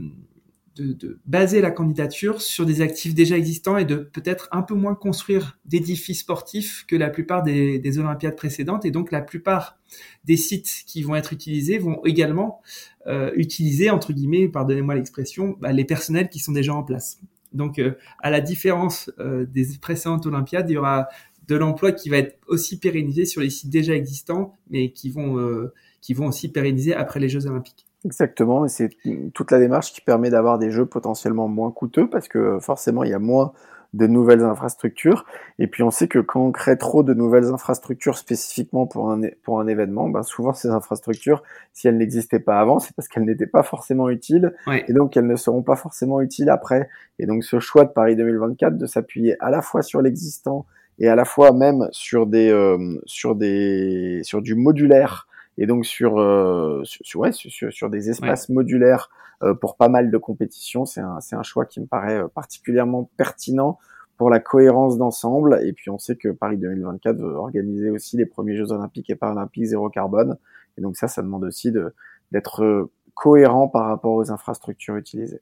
de, 0.76 1.18
baser 1.26 1.60
la 1.60 1.70
candidature 1.70 2.40
sur 2.40 2.66
des 2.66 2.80
actifs 2.80 3.14
déjà 3.14 3.36
existants 3.36 3.76
et 3.78 3.84
de 3.84 3.96
peut-être 3.96 4.48
un 4.52 4.62
peu 4.62 4.74
moins 4.74 4.94
construire 4.94 5.58
d'édifices 5.64 6.20
sportifs 6.20 6.84
que 6.86 6.96
la 6.96 7.10
plupart 7.10 7.42
des, 7.42 7.78
des, 7.78 7.98
Olympiades 7.98 8.36
précédentes. 8.36 8.84
Et 8.84 8.90
donc 8.90 9.10
la 9.10 9.22
plupart 9.22 9.78
des 10.24 10.36
sites 10.36 10.84
qui 10.86 11.02
vont 11.02 11.16
être 11.16 11.32
utilisés 11.32 11.78
vont 11.78 12.00
également 12.04 12.60
euh, 13.06 13.30
utiliser, 13.36 13.90
entre 13.90 14.12
guillemets, 14.12 14.48
pardonnez-moi 14.48 14.94
l'expression, 14.94 15.56
bah, 15.60 15.72
les 15.72 15.84
personnels 15.84 16.28
qui 16.28 16.38
sont 16.38 16.52
déjà 16.52 16.74
en 16.74 16.82
place. 16.82 17.20
Donc 17.52 17.78
euh, 17.78 17.92
à 18.20 18.30
la 18.30 18.40
différence 18.40 19.10
euh, 19.18 19.46
des 19.46 19.66
précédentes 19.80 20.26
Olympiades, 20.26 20.68
il 20.70 20.74
y 20.74 20.76
aura 20.76 21.08
de 21.48 21.56
l'emploi 21.56 21.92
qui 21.92 22.08
va 22.08 22.18
être 22.18 22.38
aussi 22.48 22.78
pérennisé 22.78 23.24
sur 23.24 23.40
les 23.40 23.50
sites 23.50 23.70
déjà 23.70 23.94
existants, 23.94 24.56
mais 24.70 24.92
qui 24.92 25.10
vont, 25.10 25.38
euh, 25.38 25.72
qui 26.00 26.14
vont 26.14 26.26
aussi 26.26 26.50
pérenniser 26.50 26.94
après 26.94 27.20
les 27.20 27.28
Jeux 27.28 27.46
Olympiques. 27.46 27.86
Exactement, 28.04 28.64
et 28.64 28.68
c'est 28.68 28.90
toute 29.34 29.50
la 29.50 29.58
démarche 29.58 29.92
qui 29.92 30.00
permet 30.00 30.30
d'avoir 30.30 30.58
des 30.58 30.70
jeux 30.70 30.86
potentiellement 30.86 31.48
moins 31.48 31.72
coûteux 31.72 32.08
parce 32.08 32.28
que 32.28 32.58
forcément 32.60 33.02
il 33.02 33.10
y 33.10 33.14
a 33.14 33.18
moins 33.18 33.52
de 33.94 34.06
nouvelles 34.06 34.42
infrastructures. 34.42 35.24
Et 35.58 35.66
puis 35.66 35.82
on 35.82 35.90
sait 35.90 36.08
que 36.08 36.18
quand 36.18 36.40
on 36.40 36.52
crée 36.52 36.76
trop 36.76 37.02
de 37.02 37.14
nouvelles 37.14 37.46
infrastructures 37.46 38.18
spécifiquement 38.18 38.86
pour 38.86 39.10
un, 39.10 39.22
pour 39.42 39.60
un 39.60 39.66
événement, 39.66 40.08
ben 40.08 40.22
souvent 40.22 40.52
ces 40.52 40.68
infrastructures, 40.68 41.42
si 41.72 41.88
elles 41.88 41.96
n'existaient 41.96 42.40
pas 42.40 42.60
avant, 42.60 42.78
c'est 42.78 42.94
parce 42.94 43.08
qu'elles 43.08 43.24
n'étaient 43.24 43.46
pas 43.46 43.62
forcément 43.62 44.08
utiles. 44.10 44.54
Et 44.88 44.92
donc 44.92 45.16
elles 45.16 45.26
ne 45.26 45.36
seront 45.36 45.62
pas 45.62 45.76
forcément 45.76 46.20
utiles 46.20 46.50
après. 46.50 46.88
Et 47.18 47.26
donc 47.26 47.44
ce 47.44 47.58
choix 47.58 47.84
de 47.84 47.90
Paris 47.90 48.16
2024 48.16 48.76
de 48.76 48.86
s'appuyer 48.86 49.36
à 49.40 49.50
la 49.50 49.62
fois 49.62 49.82
sur 49.82 50.02
l'existant 50.02 50.66
et 50.98 51.08
à 51.08 51.14
la 51.14 51.24
fois 51.24 51.52
même 51.52 51.88
sur 51.90 52.26
des, 52.26 52.50
euh, 52.50 53.00
sur 53.06 53.34
des, 53.34 54.20
sur 54.22 54.42
du 54.42 54.54
modulaire 54.54 55.25
et 55.58 55.66
donc 55.66 55.86
sur 55.86 56.18
euh, 56.18 56.82
sur, 56.84 57.20
ouais, 57.20 57.32
sur, 57.32 57.72
sur, 57.72 57.90
des 57.90 58.10
espaces 58.10 58.48
modulaires 58.48 59.10
euh, 59.42 59.54
pour 59.54 59.76
pas 59.76 59.88
mal 59.88 60.10
de 60.10 60.18
compétitions. 60.18 60.84
C'est 60.84 61.00
un, 61.00 61.20
c'est 61.20 61.36
un 61.36 61.42
choix 61.42 61.64
qui 61.66 61.80
me 61.80 61.86
paraît 61.86 62.18
euh, 62.18 62.28
particulièrement 62.28 63.10
pertinent 63.16 63.78
pour 64.18 64.30
la 64.30 64.40
cohérence 64.40 64.98
d'ensemble. 64.98 65.60
Et 65.64 65.72
puis 65.72 65.90
on 65.90 65.98
sait 65.98 66.16
que 66.16 66.28
Paris 66.28 66.58
2024 66.58 67.16
veut 67.16 67.34
organiser 67.34 67.90
aussi 67.90 68.16
les 68.16 68.26
premiers 68.26 68.56
Jeux 68.56 68.72
olympiques 68.72 69.10
et 69.10 69.16
paralympiques 69.16 69.64
zéro 69.64 69.88
carbone. 69.88 70.36
Et 70.78 70.82
donc 70.82 70.96
ça, 70.96 71.08
ça 71.08 71.22
demande 71.22 71.44
aussi 71.44 71.72
de, 71.72 71.94
d'être 72.32 72.90
cohérent 73.14 73.68
par 73.68 73.86
rapport 73.86 74.14
aux 74.14 74.30
infrastructures 74.30 74.96
utilisées. 74.96 75.40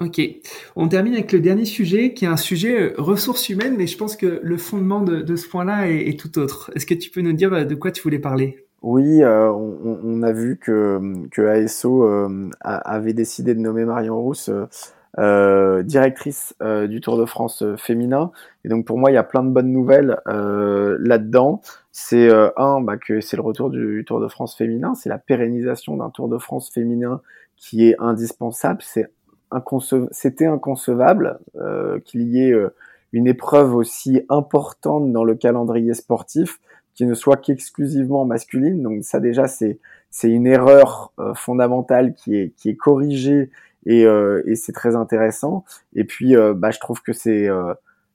Ok, 0.00 0.20
on 0.74 0.88
termine 0.88 1.12
avec 1.12 1.30
le 1.30 1.38
dernier 1.38 1.66
sujet 1.66 2.14
qui 2.14 2.24
est 2.24 2.28
un 2.28 2.36
sujet 2.36 2.94
ressources 2.98 3.48
humaines, 3.48 3.76
mais 3.76 3.86
je 3.86 3.96
pense 3.96 4.16
que 4.16 4.40
le 4.42 4.56
fondement 4.56 5.02
de, 5.02 5.20
de 5.20 5.36
ce 5.36 5.48
point-là 5.48 5.88
est, 5.88 6.08
est, 6.08 6.18
tout 6.18 6.36
autre. 6.38 6.72
Est-ce 6.74 6.84
que 6.84 6.94
tu 6.94 7.10
peux 7.10 7.20
nous 7.20 7.32
dire 7.32 7.64
de 7.64 7.74
quoi 7.76 7.92
tu 7.92 8.02
voulais 8.02 8.18
parler? 8.18 8.63
Oui, 8.84 9.22
euh, 9.22 9.50
on, 9.50 10.22
a 10.22 10.32
vu 10.32 10.58
que, 10.58 11.26
que 11.30 11.40
ASO 11.40 12.04
euh, 12.04 12.50
avait 12.60 13.14
décidé 13.14 13.54
de 13.54 13.60
nommer 13.60 13.86
Marion 13.86 14.20
Rousse 14.20 14.50
euh, 15.18 15.82
directrice 15.82 16.54
du 16.86 17.00
Tour 17.00 17.16
de 17.16 17.24
France 17.24 17.64
féminin. 17.78 18.30
Et 18.62 18.68
donc 18.68 18.84
pour 18.84 18.98
moi, 18.98 19.10
il 19.10 19.14
y 19.14 19.16
a 19.16 19.22
plein 19.22 19.42
de 19.42 19.48
bonnes 19.48 19.72
nouvelles 19.72 20.18
là-dedans. 20.26 21.62
C'est 21.92 22.28
un, 22.58 22.82
bah, 22.82 22.98
que 22.98 23.22
c'est 23.22 23.38
le 23.38 23.42
retour 23.42 23.70
du 23.70 24.04
Tour 24.06 24.20
de 24.20 24.28
France 24.28 24.54
féminin, 24.54 24.94
c'est 24.94 25.08
la 25.08 25.18
pérennisation 25.18 25.96
d'un 25.96 26.10
Tour 26.10 26.28
de 26.28 26.36
France 26.36 26.70
féminin 26.70 27.22
qui 27.56 27.88
est 27.88 27.96
indispensable. 27.98 28.82
C'est 28.82 29.10
c'était 30.10 30.46
inconcevable 30.46 31.38
qu'il 32.04 32.22
y 32.22 32.42
ait 32.42 32.54
une 33.12 33.28
épreuve 33.28 33.74
aussi 33.76 34.26
importante 34.28 35.10
dans 35.10 35.24
le 35.24 35.36
calendrier 35.36 35.94
sportif 35.94 36.58
qui 36.94 37.06
ne 37.06 37.14
soit 37.14 37.36
qu'exclusivement 37.36 38.24
masculine. 38.24 38.82
Donc 38.82 39.04
ça 39.04 39.20
déjà 39.20 39.46
c'est 39.46 39.78
c'est 40.10 40.30
une 40.30 40.46
erreur 40.46 41.12
euh, 41.18 41.34
fondamentale 41.34 42.14
qui 42.14 42.36
est 42.36 42.50
qui 42.56 42.70
est 42.70 42.76
corrigée 42.76 43.50
et, 43.86 44.06
euh, 44.06 44.42
et 44.46 44.54
c'est 44.54 44.72
très 44.72 44.96
intéressant. 44.96 45.64
Et 45.94 46.04
puis 46.04 46.36
euh, 46.36 46.54
bah 46.54 46.70
je 46.70 46.78
trouve 46.80 47.02
que 47.02 47.12
c'est 47.12 47.48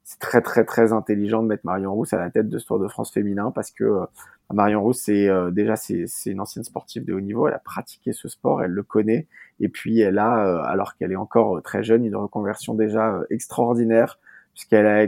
c'est 0.03 0.19
très 0.19 0.41
très 0.41 0.65
très 0.65 0.93
intelligent 0.93 1.43
de 1.43 1.47
mettre 1.47 1.65
Marion 1.65 1.93
Rousse 1.93 2.13
à 2.13 2.17
la 2.17 2.29
tête 2.29 2.49
de 2.49 2.57
ce 2.57 2.65
Tour 2.65 2.79
de 2.79 2.87
France 2.87 3.11
féminin 3.11 3.51
parce 3.53 3.71
que 3.71 4.05
Marion 4.51 4.81
Rousse 4.81 5.01
c'est 5.05 5.29
déjà 5.51 5.75
c'est 5.75 6.05
c'est 6.07 6.31
une 6.31 6.39
ancienne 6.39 6.63
sportive 6.63 7.05
de 7.05 7.13
haut 7.13 7.21
niveau. 7.21 7.47
Elle 7.47 7.53
a 7.53 7.59
pratiqué 7.59 8.13
ce 8.13 8.27
sport, 8.27 8.63
elle 8.63 8.71
le 8.71 8.83
connaît 8.83 9.27
et 9.59 9.69
puis 9.69 9.99
elle 9.99 10.17
a 10.17 10.63
alors 10.63 10.95
qu'elle 10.95 11.11
est 11.11 11.17
encore 11.17 11.61
très 11.61 11.83
jeune 11.83 12.05
une 12.05 12.15
reconversion 12.15 12.73
déjà 12.73 13.21
extraordinaire 13.29 14.17
puisqu'elle 14.53 14.87
a 14.87 15.05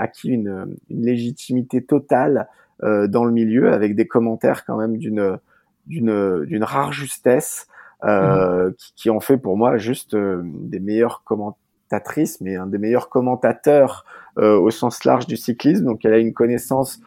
acquis, 0.00 0.28
une, 0.28 0.76
une 0.88 1.04
légitimité 1.04 1.84
totale 1.84 2.38
euh, 2.38 2.63
dans 2.82 3.24
le 3.24 3.30
milieu 3.30 3.72
avec 3.72 3.94
des 3.94 4.06
commentaires 4.06 4.64
quand 4.64 4.76
même 4.76 4.98
d'une 4.98 5.38
d'une 5.86 6.44
d'une 6.44 6.64
rare 6.64 6.92
justesse 6.92 7.68
euh, 8.04 8.66
mhm. 8.66 8.74
qui, 8.74 8.94
qui, 8.94 9.10
ont 9.10 9.20
fait 9.20 9.38
pour 9.38 9.56
moi 9.56 9.78
juste 9.78 10.14
euh, 10.14 10.42
des 10.44 10.78
meilleures 10.78 11.22
commentatrices, 11.24 12.40
mais 12.42 12.56
un 12.56 12.66
des 12.66 12.76
meilleurs 12.76 13.08
commentateurs 13.08 14.04
euh, 14.36 14.58
au 14.58 14.70
sens 14.70 15.04
large 15.04 15.26
du 15.26 15.36
cyclisme. 15.36 15.84
Donc 15.84 16.04
elle 16.04 16.12
a 16.12 16.18
une 16.18 16.34
connaissance 16.34 17.00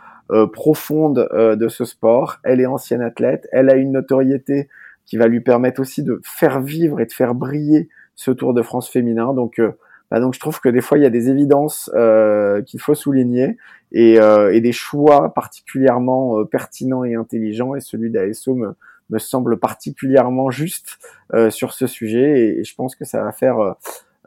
profonde 0.51 1.29
de 1.33 1.67
ce 1.69 1.85
sport. 1.85 2.39
Elle 2.43 2.59
est 2.59 2.65
ancienne 2.65 3.01
athlète. 3.01 3.47
Elle 3.53 3.69
a 3.69 3.75
une 3.75 3.93
notoriété 3.93 4.67
qui 5.05 5.15
va 5.15 5.27
lui 5.27 5.39
permettre 5.39 5.79
aussi 5.79 6.03
de 6.03 6.19
faire 6.21 6.59
vivre 6.59 6.99
et 6.99 7.05
de 7.05 7.13
faire 7.13 7.33
briller 7.33 7.87
ce 8.15 8.31
Tour 8.31 8.53
de 8.53 8.61
France 8.61 8.89
féminin. 8.89 9.33
Donc 9.33 9.61
bah 10.09 10.19
donc 10.19 10.33
je 10.33 10.39
trouve 10.39 10.59
que 10.59 10.69
des 10.69 10.81
fois 10.81 10.97
il 10.97 11.03
y 11.03 11.05
a 11.05 11.09
des 11.09 11.29
évidences 11.29 11.91
euh, 11.93 12.61
qu'il 12.61 12.79
faut 12.79 12.95
souligner 12.95 13.57
et, 13.91 14.19
euh, 14.19 14.53
et, 14.53 14.61
des 14.61 14.71
choix 14.71 15.33
particulièrement 15.33 16.39
euh, 16.39 16.45
pertinents 16.45 17.03
et 17.03 17.15
intelligents 17.15 17.75
et 17.75 17.81
celui 17.81 18.09
d'ASO 18.09 18.55
me, 18.55 18.75
me 19.09 19.19
semble 19.19 19.59
particulièrement 19.59 20.49
juste 20.49 20.97
euh, 21.33 21.49
sur 21.49 21.73
ce 21.73 21.87
sujet 21.87 22.57
et, 22.59 22.63
je 22.63 22.75
pense 22.75 22.95
que 22.95 23.05
ça 23.05 23.23
va 23.23 23.31
faire 23.31 23.75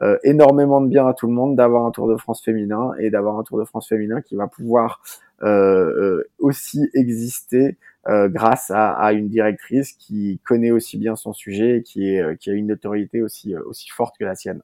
euh, 0.01 0.17
énormément 0.23 0.81
de 0.81 0.87
bien 0.87 1.07
à 1.07 1.13
tout 1.13 1.27
le 1.27 1.33
monde 1.33 1.55
d'avoir 1.55 1.85
un 1.85 1.91
Tour 1.91 2.07
de 2.07 2.17
France 2.17 2.43
féminin 2.43 2.91
et 2.99 3.09
d'avoir 3.09 3.37
un 3.37 3.43
Tour 3.43 3.59
de 3.59 3.65
France 3.65 3.87
féminin 3.87 4.21
qui 4.21 4.35
va 4.35 4.47
pouvoir 4.47 5.01
aussi 6.37 6.87
exister 6.93 7.77
grâce 8.07 8.69
à, 8.69 8.91
à, 8.91 9.11
une 9.11 9.27
directrice 9.27 9.93
qui 9.93 10.39
connaît 10.45 10.69
aussi 10.69 10.99
bien 10.99 11.15
son 11.15 11.33
sujet 11.33 11.77
et 11.77 11.81
qui, 11.81 12.09
est, 12.13 12.37
qui 12.39 12.51
a 12.51 12.53
une 12.53 12.67
notoriété 12.67 13.23
aussi, 13.23 13.55
aussi 13.55 13.89
forte 13.89 14.19
que 14.19 14.25
la 14.25 14.35
sienne. 14.35 14.61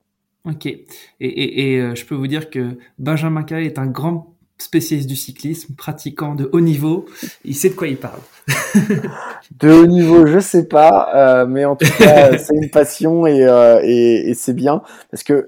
Ok. 0.48 0.66
Et, 0.66 0.86
et, 1.20 1.74
et 1.74 1.82
euh, 1.82 1.96
je 1.96 2.06
peux 2.06 2.16
vous 2.16 2.28
dire 2.28 2.50
que 2.50 2.78
Benjamin 2.98 3.44
Carré 3.44 3.66
est 3.66 3.80
un 3.80 3.88
grand 3.88 4.38
spécialiste 4.58 5.08
du 5.08 5.16
cyclisme, 5.16 5.76
pratiquant 5.76 6.36
de 6.36 6.50
haut 6.52 6.60
niveau. 6.60 7.06
Il 7.46 7.56
sait 7.56 7.70
de 7.70 7.76
quoi 7.76 7.88
il 7.88 7.98
parle. 7.98 8.20
de 9.60 9.70
haut 9.70 9.86
niveau, 9.86 10.26
je 10.26 10.40
sais 10.40 10.68
pas, 10.68 11.10
euh, 11.16 11.46
mais 11.46 11.66
en 11.66 11.76
tout 11.76 11.90
cas, 11.98 12.38
c'est 12.38 12.56
une 12.56 12.70
passion 12.70 13.28
et, 13.28 13.46
euh, 13.46 13.80
et, 13.84 14.30
et 14.30 14.34
c'est 14.34 14.54
bien 14.54 14.82
parce 15.12 15.24
que 15.24 15.48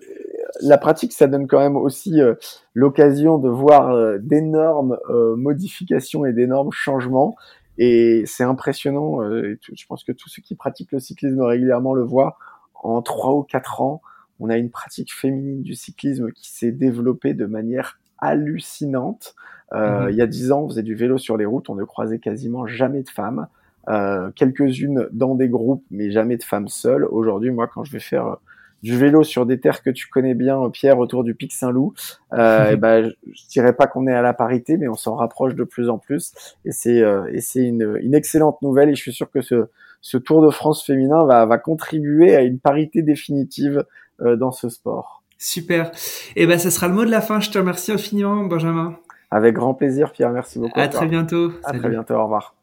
la 0.62 0.78
pratique, 0.78 1.14
ça 1.14 1.28
donne 1.28 1.48
quand 1.48 1.60
même 1.60 1.78
aussi 1.78 2.22
euh, 2.22 2.36
l'occasion 2.74 3.38
de 3.38 3.50
voir 3.50 4.20
d'énormes 4.20 4.98
modifications 5.38 6.26
et 6.26 6.34
d'énormes 6.34 6.72
changements. 6.72 7.36
Et 7.78 8.24
c'est 8.26 8.44
impressionnant. 8.44 9.22
je 9.22 9.86
pense 9.88 10.04
que 10.04 10.12
tous 10.12 10.28
ceux 10.28 10.42
qui 10.42 10.56
pratiquent 10.56 10.92
le 10.92 11.00
cyclisme 11.00 11.42
régulièrement 11.42 11.94
le 11.94 12.04
voient. 12.04 12.38
En 12.82 13.02
trois 13.02 13.34
ou 13.36 13.44
quatre 13.44 13.82
ans, 13.82 14.02
On 14.40 14.50
a 14.50 14.58
une 14.58 14.70
pratique 14.70 15.14
féminine 15.14 15.62
du 15.62 15.76
cyclisme 15.76 16.32
qui 16.32 16.50
s'est 16.52 16.72
développée 16.72 17.34
de 17.34 17.46
manière 17.46 18.00
hallucinante. 18.18 19.36
Euh, 19.74 20.06
mhm. 20.06 20.10
Il 20.12 20.16
y 20.16 20.22
a 20.22 20.28
dix 20.28 20.52
ans, 20.52 20.64
on 20.64 20.70
faisait 20.70 20.84
du 20.84 20.96
vélo 20.96 21.18
sur 21.18 21.38
les 21.38 21.46
routes, 21.46 21.70
on 21.70 21.76
ne 21.76 21.84
croisait 21.84 22.20
quasiment 22.20 22.66
jamais 22.66 23.04
de 23.04 23.10
femmes. 23.10 23.48
Euh, 23.88 24.30
quelques-unes 24.36 25.08
dans 25.12 25.36
des 25.36 25.50
groupes, 25.50 25.84
mais 25.90 26.12
jamais 26.12 26.38
de 26.38 26.44
femmes 26.44 26.68
seules. 26.68 27.06
Aujourd'hui, 27.06 27.50
moi, 27.50 27.68
quand 27.68 27.84
je 27.84 27.92
vais 27.92 28.00
faire 28.00 28.38
du 28.84 28.98
vélo 28.98 29.24
sur 29.24 29.46
des 29.46 29.60
terres 29.60 29.82
que 29.82 29.90
tu 29.90 30.08
connais 30.08 30.34
bien, 30.34 30.70
Pierre, 30.70 31.00
autour 31.00 31.24
du 31.24 31.36
Pic 31.36 31.52
Saint-Loup, 31.52 31.94
euh, 32.34 32.76
ben, 32.78 33.12
je, 33.32 33.48
dirais 33.50 33.74
pas 33.74 33.88
qu'on 33.88 34.08
est 34.08 34.14
à 34.14 34.22
la 34.22 34.34
parité, 34.34 34.78
mais 34.78 34.88
on 34.88 34.96
s'en 34.96 35.16
rapproche 35.16 35.56
de 35.56 35.64
plus 35.64 35.90
en 35.90 35.98
plus. 35.98 36.34
Et 36.66 36.72
c'est 36.72 37.02
euh, 37.02 37.26
et 37.32 37.42
c'est 37.42 37.64
une, 37.64 37.98
une, 38.02 38.16
excellente 38.16 38.62
nouvelle. 38.62 38.90
Et 38.90 38.96
je 38.96 39.02
suis 39.02 39.14
sûr 39.14 39.30
que 39.30 39.42
ce, 39.42 39.68
ce 40.02 40.18
Tour 40.18 40.46
de 40.46 40.50
France 40.50 40.86
féminin 40.86 41.26
va, 41.26 41.46
va 41.46 41.58
contribuer 41.58 42.36
à 42.36 42.42
une 42.42 42.60
parité 42.60 43.02
définitive 43.02 43.80
euh, 43.80 43.84
dans 44.22 44.52
ce 44.52 44.70
sport. 44.70 45.24
Super. 45.38 45.92
Et 46.36 46.46
ben, 46.46 46.60
ça 46.60 46.70
sera 46.70 46.88
le 46.88 46.94
mot 46.94 47.06
de 47.06 47.12
la 47.12 47.22
fin. 47.22 47.40
Je 47.40 47.50
te 47.50 47.58
remercie 47.58 47.92
infiniment, 47.92 48.44
Benjamin. 48.44 48.96
Avec 49.32 49.56
grand 49.56 49.74
plaisir, 49.74 50.12
Pierre. 50.12 50.32
Merci 50.32 50.60
beaucoup. 50.60 50.80
À, 50.80 50.88
très 50.88 51.08
bientôt. 51.08 51.52
À 51.64 51.78
très 51.78 51.90
bientôt. 51.90 52.16
Au 52.16 52.24
revoir. 52.24 52.56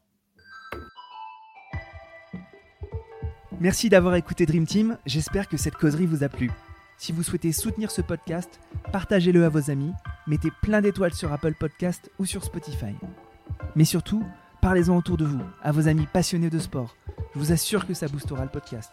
Merci 3.59 3.89
d'avoir 3.89 4.15
écouté 4.17 4.45
Dream 4.45 4.67
Team, 4.67 4.99
j'espère 5.07 5.49
que 5.49 5.57
cette 5.57 5.77
causerie 5.77 6.05
vous 6.05 6.23
a 6.23 6.29
plu. 6.29 6.51
Si 6.99 7.11
vous 7.11 7.23
souhaitez 7.23 7.53
soutenir 7.53 7.91
ce 7.91 8.03
podcast, 8.03 8.61
partagez-le 8.93 9.47
à 9.47 9.49
vos 9.49 9.71
amis, 9.71 9.93
mettez 10.27 10.51
plein 10.61 10.83
d'étoiles 10.83 11.15
sur 11.15 11.33
Apple 11.33 11.55
Podcast 11.55 12.11
ou 12.19 12.27
sur 12.27 12.45
Spotify. 12.45 12.95
Mais 13.75 13.85
surtout, 13.85 14.23
parlez-en 14.61 14.97
autour 14.97 15.17
de 15.17 15.25
vous, 15.25 15.41
à 15.63 15.73
vos 15.73 15.89
amis 15.89 16.07
passionnés 16.13 16.51
de 16.51 16.59
sport. 16.59 16.97
Je 17.35 17.39
vous 17.39 17.53
assure 17.53 17.87
que 17.87 17.95
ça 17.95 18.09
boostera 18.09 18.45
le 18.45 18.51
podcast. 18.51 18.93